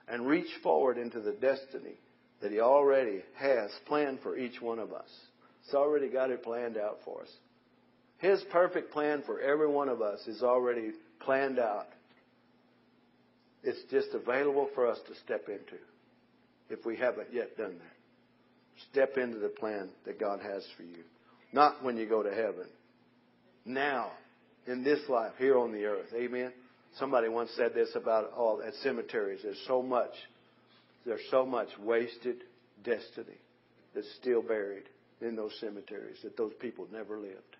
and 0.08 0.26
reach 0.26 0.50
forward 0.62 0.98
into 0.98 1.20
the 1.20 1.32
destiny 1.32 1.94
that 2.42 2.52
He 2.52 2.60
already 2.60 3.22
has 3.36 3.70
planned 3.86 4.20
for 4.22 4.36
each 4.36 4.60
one 4.60 4.78
of 4.78 4.92
us. 4.92 5.08
He's 5.64 5.74
already 5.74 6.08
got 6.08 6.30
it 6.30 6.42
planned 6.42 6.76
out 6.76 6.98
for 7.04 7.22
us. 7.22 7.30
His 8.18 8.42
perfect 8.50 8.92
plan 8.92 9.22
for 9.26 9.40
every 9.40 9.68
one 9.68 9.88
of 9.88 10.00
us 10.00 10.20
is 10.26 10.42
already 10.42 10.92
planned 11.20 11.58
out. 11.58 11.88
It's 13.62 13.82
just 13.90 14.08
available 14.14 14.68
for 14.74 14.86
us 14.86 14.98
to 15.08 15.14
step 15.24 15.48
into 15.48 15.76
if 16.70 16.84
we 16.86 16.96
haven't 16.96 17.32
yet 17.32 17.56
done 17.56 17.74
that. 17.78 17.96
Step 18.92 19.16
into 19.16 19.38
the 19.38 19.48
plan 19.48 19.88
that 20.04 20.20
God 20.20 20.40
has 20.40 20.64
for 20.76 20.82
you. 20.82 21.02
Not 21.52 21.82
when 21.82 21.96
you 21.96 22.06
go 22.06 22.22
to 22.22 22.30
heaven. 22.30 22.66
Now, 23.64 24.12
in 24.66 24.84
this 24.84 25.00
life, 25.08 25.32
here 25.38 25.58
on 25.58 25.72
the 25.72 25.84
earth. 25.84 26.08
Amen. 26.14 26.52
Somebody 26.98 27.28
once 27.28 27.50
said 27.56 27.74
this 27.74 27.90
about 27.94 28.32
all 28.32 28.62
at 28.66 28.74
cemeteries. 28.82 29.40
There's 29.42 29.62
so 29.66 29.82
much, 29.82 30.10
there's 31.06 31.24
so 31.30 31.46
much 31.46 31.68
wasted 31.78 32.42
destiny 32.84 33.38
that's 33.94 34.12
still 34.20 34.42
buried 34.42 34.84
in 35.20 35.36
those 35.36 35.56
cemeteries 35.60 36.18
that 36.22 36.36
those 36.36 36.52
people 36.60 36.86
never 36.92 37.18
lived. 37.18 37.56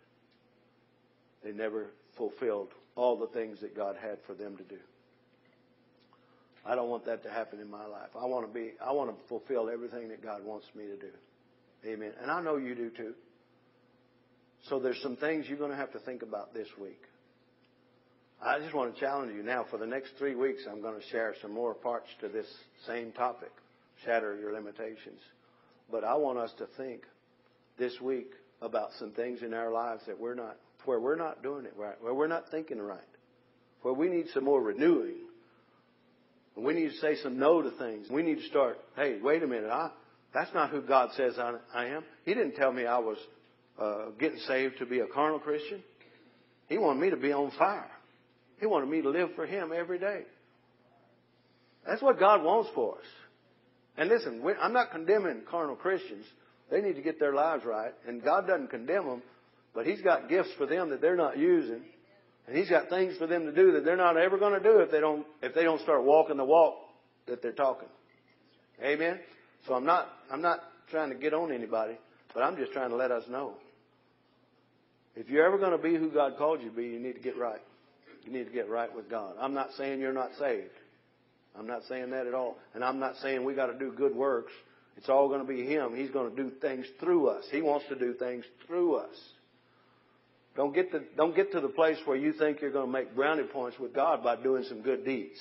They 1.43 1.53
never 1.53 1.87
fulfilled 2.17 2.69
all 2.97 3.17
the 3.17 3.29
things 3.29 3.61
that 3.61 3.77
God 3.77 3.97
had 4.01 4.19
for 4.27 4.35
them 4.35 4.57
to 4.57 4.65
do. 4.65 4.79
I 6.65 6.75
don't 6.75 6.91
want 6.91 7.07
that 7.07 7.23
to 7.23 7.31
happen 7.31 7.61
in 7.61 7.71
my 7.71 7.87
life. 7.87 8.11
I 8.19 8.27
want 8.27 8.47
to 8.47 8.53
be, 8.53 8.73
I 8.85 8.93
want 8.93 9.11
to 9.11 9.29
fulfill 9.29 9.71
everything 9.71 10.09
that 10.09 10.23
God 10.23 10.45
wants 10.45 10.67
me 10.75 10.85
to 10.87 10.97
do. 10.97 11.13
Amen. 11.87 12.13
And 12.21 12.31
I 12.31 12.43
know 12.43 12.57
you 12.57 12.75
do 12.75 12.91
too. 12.91 13.15
So 14.69 14.81
there's 14.81 15.01
some 15.01 15.17
things 15.17 15.47
you're 15.49 15.59
going 15.59 15.71
to 15.71 15.77
have 15.77 15.93
to 15.93 16.01
think 16.01 16.23
about 16.23 16.53
this 16.53 16.67
week. 16.81 17.01
I 18.43 18.59
just 18.59 18.75
want 18.75 18.95
to 18.95 19.01
challenge 19.01 19.33
you 19.35 19.43
now. 19.43 19.67
For 19.71 19.79
the 19.79 19.87
next 19.87 20.13
three 20.19 20.35
weeks, 20.35 20.63
I'm 20.71 20.83
going 20.83 21.01
to 21.01 21.07
share 21.09 21.35
some 21.41 21.53
more 21.53 21.75
parts 21.75 22.09
to 22.21 22.29
this 22.29 22.47
same 22.87 23.13
topic 23.13 23.51
shatter 24.05 24.37
your 24.37 24.53
limitations. 24.53 25.21
But 25.91 26.05
I 26.05 26.15
want 26.15 26.39
us 26.39 26.53
to 26.59 26.67
think 26.77 27.03
this 27.79 27.99
week 28.01 28.31
about 28.61 28.91
some 28.99 29.13
things 29.13 29.43
in 29.43 29.55
our 29.55 29.71
lives 29.71 30.03
that 30.07 30.19
we're 30.19 30.35
not, 30.35 30.57
where 30.85 31.01
we're 31.01 31.17
not 31.17 31.43
doing 31.43 31.65
it 31.65 31.75
right, 31.77 32.01
where 32.03 32.15
we're 32.15 32.27
not 32.27 32.51
thinking 32.51 32.81
right, 32.81 33.01
where 33.83 33.95
we 33.95 34.09
need 34.09 34.27
some 34.35 34.45
more 34.45 34.63
renewing 34.63 35.15
We 36.57 36.75
need 36.75 36.91
to 36.91 36.97
say 36.97 37.17
some 37.23 37.39
no 37.39 37.63
to 37.63 37.71
things. 37.73 38.09
We 38.11 38.23
need 38.23 38.37
to 38.37 38.47
start, 38.49 38.79
hey, 38.97 39.19
wait 39.23 39.43
a 39.43 39.47
minute. 39.47 39.71
I, 39.71 39.91
that's 40.33 40.53
not 40.55 40.71
who 40.71 40.81
God 40.81 41.11
says 41.17 41.35
I, 41.39 41.55
I 41.75 41.87
am. 41.87 42.05
He 42.25 42.35
didn't 42.35 42.57
tell 42.57 42.73
me 42.73 42.87
I 42.87 42.99
was 42.99 43.19
uh, 43.79 44.07
getting 44.19 44.39
saved 44.41 44.79
to 44.79 44.87
be 44.87 45.01
a 45.01 45.07
carnal 45.07 45.39
Christian. 45.39 45.83
He 46.69 46.79
wanted 46.79 47.01
me 47.01 47.11
to 47.11 47.17
be 47.17 47.33
on 47.33 47.51
fire. 47.59 47.91
He 48.59 48.67
wanted 48.67 48.89
me 48.89 49.03
to 49.03 49.11
live 49.11 49.31
for 49.35 49.47
Him 49.47 49.73
every 49.77 49.99
day. 49.99 50.23
That's 51.87 52.03
what 52.03 52.19
God 52.19 52.43
wants 52.43 52.71
for 52.75 52.95
us. 52.97 53.05
And 53.97 54.09
listen, 54.09 54.43
I'm 54.61 54.73
not 54.73 54.91
condemning 54.91 55.43
carnal 55.49 55.77
Christians. 55.77 56.25
They 56.71 56.81
need 56.81 56.97
to 56.97 57.03
get 57.03 57.21
their 57.21 57.35
lives 57.35 57.65
right. 57.65 57.93
And 58.07 58.23
God 58.23 58.47
doesn't 58.47 58.69
condemn 58.69 59.07
them, 59.07 59.23
but 59.75 59.87
He's 59.87 60.01
got 60.01 60.29
gifts 60.29 60.51
for 60.59 60.67
them 60.67 60.91
that 60.91 61.01
they're 61.01 61.17
not 61.17 61.39
using. 61.39 61.83
And 62.47 62.57
He's 62.57 62.69
got 62.69 62.89
things 62.89 63.17
for 63.17 63.27
them 63.27 63.47
to 63.47 63.53
do 63.53 63.73
that 63.73 63.85
they're 63.85 63.97
not 63.97 64.17
ever 64.17 64.39
going 64.39 64.61
to 64.61 64.69
do 64.69 64.81
if 64.81 64.91
they 64.91 65.01
don't, 65.01 65.27
if 65.43 65.55
they 65.55 65.63
don't 65.63 65.81
start 65.83 66.05
walking 66.05 66.37
the 66.37 66.45
walk 66.45 66.75
that 67.27 67.43
they're 67.43 67.53
talking. 67.53 67.89
Amen? 68.83 69.21
So 69.67 69.75
I'm 69.75 69.85
not, 69.85 70.09
I'm 70.31 70.43
not 70.43 70.61
trying 70.91 71.11
to 71.11 71.17
get 71.17 71.35
on 71.35 71.53
anybody, 71.53 71.99
but 72.35 72.43
I'm 72.43 72.57
just 72.57 72.73
trying 72.73 72.91
to 72.91 72.97
let 72.97 73.11
us 73.11 73.25
know. 73.29 73.55
If 75.15 75.31
you're 75.31 75.47
ever 75.47 75.57
going 75.57 75.73
to 75.73 75.79
be 75.79 75.97
who 75.97 76.11
God 76.11 76.37
called 76.37 76.61
you 76.63 76.71
to 76.71 76.77
be, 76.77 76.85
you 76.85 77.01
need 77.01 77.15
to 77.15 77.21
get 77.21 77.39
right. 77.39 77.61
You 78.27 78.33
need 78.33 78.45
to 78.45 78.53
get 78.53 78.69
right 78.69 78.95
with 78.95 79.09
God. 79.09 79.37
I'm 79.41 79.55
not 79.55 79.71
saying 79.79 80.01
you're 80.01 80.13
not 80.13 80.31
saved. 80.39 80.71
I'm 81.57 81.67
not 81.67 81.83
saying 81.89 82.11
that 82.11 82.27
at 82.27 82.35
all. 82.35 82.59
And 82.75 82.85
I'm 82.85 82.99
not 82.99 83.15
saying 83.23 83.45
we 83.45 83.55
got 83.55 83.67
to 83.67 83.79
do 83.79 83.93
good 83.93 84.15
works. 84.15 84.53
It's 84.97 85.09
all 85.09 85.29
going 85.29 85.41
to 85.41 85.47
be 85.47 85.65
Him. 85.65 85.95
He's 85.95 86.11
going 86.11 86.35
to 86.35 86.37
do 86.37 86.51
things 86.61 86.87
through 87.01 87.29
us. 87.29 87.45
He 87.51 87.63
wants 87.63 87.87
to 87.89 87.95
do 87.95 88.15
things 88.15 88.45
through 88.67 88.97
us. 88.97 89.15
Don't 90.57 90.75
get 90.75 90.91
to, 90.93 91.03
don't 91.17 91.37
get 91.37 91.53
to 91.53 91.61
the 91.61 91.69
place 91.69 91.99
where 92.07 92.17
you 92.17 92.33
think 92.33 92.61
you're 92.61 92.73
going 92.73 92.87
to 92.87 92.93
make 92.93 93.15
brownie 93.15 93.45
points 93.45 93.79
with 93.79 93.95
God 93.95 94.25
by 94.25 94.37
doing 94.37 94.65
some 94.65 94.83
good 94.83 95.05
deeds. 95.05 95.39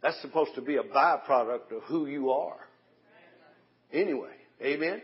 That's 0.00 0.20
supposed 0.22 0.54
to 0.54 0.62
be 0.62 0.76
a 0.76 0.82
byproduct 0.82 1.76
of 1.76 1.82
who 1.88 2.06
you 2.06 2.30
are. 2.30 2.56
Anyway, 3.92 4.30
amen? 4.62 5.02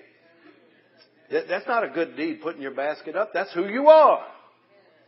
That's 1.31 1.67
not 1.67 1.83
a 1.83 1.89
good 1.89 2.17
deed, 2.17 2.41
putting 2.43 2.63
your 2.63 2.75
basket 2.75 3.17
up. 3.17 3.33
That's 3.35 3.53
who 3.53 3.67
you 3.67 3.89
are. 3.89 4.25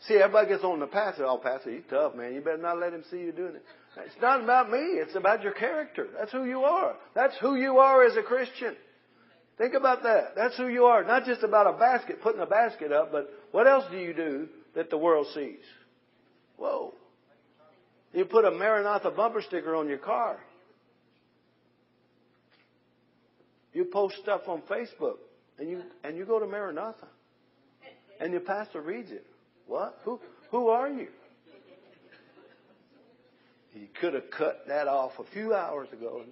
See, 0.00 0.14
everybody 0.14 0.48
gets 0.48 0.64
on 0.64 0.80
the 0.80 0.86
pastor. 0.86 1.26
Oh, 1.26 1.38
pastor, 1.38 1.70
he's 1.70 1.84
tough, 1.88 2.14
man. 2.14 2.34
You 2.34 2.40
better 2.40 2.58
not 2.58 2.78
let 2.78 2.92
him 2.92 3.02
see 3.10 3.18
you 3.18 3.32
doing 3.32 3.56
it. 3.56 3.64
It's 4.04 4.20
not 4.20 4.42
about 4.42 4.70
me. 4.70 4.78
It's 4.78 5.16
about 5.16 5.42
your 5.42 5.52
character. 5.52 6.08
That's 6.18 6.30
who 6.30 6.44
you 6.44 6.60
are. 6.60 6.94
That's 7.14 7.34
who 7.40 7.56
you 7.56 7.78
are 7.78 8.04
as 8.04 8.16
a 8.16 8.22
Christian. 8.22 8.76
Think 9.56 9.72
about 9.74 10.02
that. 10.02 10.34
That's 10.36 10.56
who 10.56 10.68
you 10.68 10.84
are. 10.84 11.02
Not 11.02 11.24
just 11.24 11.42
about 11.42 11.66
a 11.66 11.78
basket, 11.78 12.20
putting 12.22 12.42
a 12.42 12.46
basket 12.46 12.92
up, 12.92 13.10
but 13.10 13.30
what 13.52 13.66
else 13.66 13.84
do 13.90 13.96
you 13.96 14.12
do 14.12 14.48
that 14.74 14.90
the 14.90 14.98
world 14.98 15.26
sees? 15.34 15.64
Whoa. 16.58 16.92
You 18.12 18.26
put 18.26 18.44
a 18.44 18.50
Maranatha 18.50 19.10
bumper 19.10 19.42
sticker 19.42 19.74
on 19.74 19.88
your 19.88 19.98
car. 19.98 20.38
You 23.72 23.84
post 23.86 24.16
stuff 24.22 24.42
on 24.46 24.62
Facebook 24.70 25.16
and 25.58 25.68
you 25.68 25.82
and 26.02 26.16
you 26.16 26.24
go 26.24 26.38
to 26.38 26.46
Maranatha. 26.46 27.08
And 28.20 28.32
your 28.32 28.40
pastor 28.40 28.80
reads 28.80 29.10
it. 29.10 29.26
What? 29.66 29.98
Who, 30.04 30.20
who 30.50 30.68
are 30.68 30.88
you? 30.88 31.08
He 33.72 33.88
could 34.00 34.14
have 34.14 34.30
cut 34.36 34.64
that 34.68 34.88
off 34.88 35.12
a 35.18 35.24
few 35.32 35.54
hours 35.54 35.88
ago. 35.92 36.22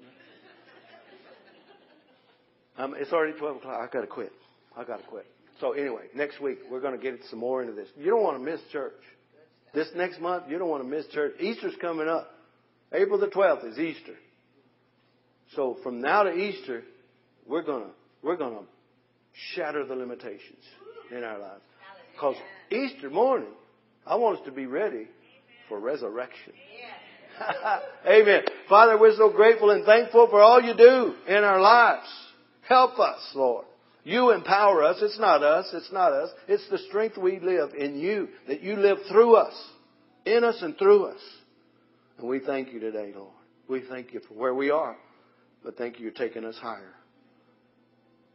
Um, 2.79 2.95
it's 2.99 3.13
already 3.13 3.39
12 3.39 3.59
o'clock. 3.59 3.89
i 3.89 3.93
got 3.93 4.01
to 4.01 4.07
quit. 4.07 4.33
i 4.77 4.85
got 4.85 4.99
to 4.99 5.07
quit. 5.07 5.27
So 5.61 5.73
anyway, 5.73 6.05
next 6.15 6.41
week 6.41 6.59
we're 6.71 6.81
going 6.81 6.99
to 6.99 7.03
get 7.03 7.21
some 7.31 7.39
more 7.39 7.63
into 7.63 7.75
this. 7.75 7.89
You 7.97 8.07
don't 8.07 8.23
want 8.23 8.39
to 8.39 8.51
miss 8.51 8.61
church. 8.73 8.95
This 9.75 9.89
next 9.95 10.21
month, 10.21 10.45
you 10.49 10.59
don't 10.59 10.69
want 10.69 10.83
to 10.83 10.89
miss 10.89 11.07
church. 11.09 11.35
Easter's 11.41 11.75
coming 11.81 12.09
up. 12.09 12.31
April 12.93 13.19
the 13.19 13.27
12th 13.27 13.73
is 13.73 13.79
Easter. 13.79 14.15
So 15.55 15.77
from 15.83 16.01
now 16.01 16.23
to 16.23 16.33
Easter, 16.33 16.83
we're 17.47 17.63
going 17.63 17.85
to, 17.85 17.91
we're 18.23 18.37
going 18.37 18.55
to 18.55 18.65
shatter 19.55 19.85
the 19.85 19.95
limitations 19.95 20.63
in 21.11 21.23
our 21.23 21.39
lives. 21.39 21.63
Because 22.13 22.37
Easter 22.71 23.11
morning, 23.11 23.53
I 24.07 24.17
want 24.17 24.39
us 24.39 24.45
to 24.47 24.53
be 24.53 24.67
ready 24.67 25.09
for 25.69 25.79
resurrection. 25.79 26.53
Amen. 28.07 28.43
Father, 28.69 28.99
we're 28.99 29.17
so 29.17 29.31
grateful 29.31 29.71
and 29.71 29.85
thankful 29.85 30.29
for 30.29 30.41
all 30.41 30.61
you 30.63 30.75
do 30.77 31.15
in 31.27 31.43
our 31.45 31.61
lives. 31.61 32.07
Help 32.69 32.99
us, 32.99 33.21
Lord. 33.35 33.67
You 34.05 34.31
empower 34.33 34.85
us. 34.85 34.99
It's 35.01 35.19
not 35.19 35.43
us. 35.43 35.71
It's 35.73 35.93
not 35.93 36.13
us. 36.13 36.31
It's 36.47 36.69
the 36.71 36.79
strength 36.79 37.17
we 37.17 37.41
live 37.41 37.71
in 37.75 37.99
you, 37.99 38.29
that 38.47 38.63
you 38.63 38.77
live 38.77 38.99
through 39.11 39.37
us, 39.37 39.55
in 40.27 40.45
us 40.45 40.59
and 40.61 40.77
through 40.79 41.07
us. 41.07 41.21
And 42.19 42.29
we 42.29 42.39
thank 42.39 42.73
you 42.73 42.81
today, 42.81 43.13
Lord. 43.17 43.33
We 43.69 43.83
thank 43.89 44.13
you 44.13 44.21
for 44.29 44.35
where 44.35 44.55
we 44.55 44.71
are, 44.71 44.97
but 45.65 45.77
thank 45.77 45.99
you 45.99 46.05
you're 46.05 46.13
taking 46.13 46.45
us 46.45 46.57
higher. 46.57 46.95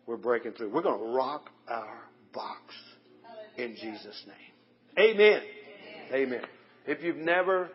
We're 0.07 0.17
breaking 0.17 0.53
through. 0.53 0.71
We're 0.71 0.81
going 0.81 0.99
to 0.99 1.15
rock 1.15 1.51
our 1.67 1.99
box 2.33 2.73
in 3.63 3.75
Jesus' 3.75 4.23
name. 4.27 5.13
Amen. 5.13 5.41
Amen. 6.13 6.41
If 6.87 7.03
you've 7.03 7.17
never 7.17 7.69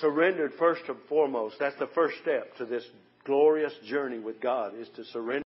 surrendered 0.00 0.52
first 0.58 0.82
and 0.88 0.98
foremost, 1.08 1.56
that's 1.58 1.78
the 1.78 1.88
first 1.94 2.16
step 2.22 2.56
to 2.58 2.66
this 2.66 2.84
glorious 3.24 3.72
journey 3.86 4.18
with 4.18 4.40
God 4.40 4.72
is 4.78 4.88
to 4.96 5.04
surrender. 5.04 5.42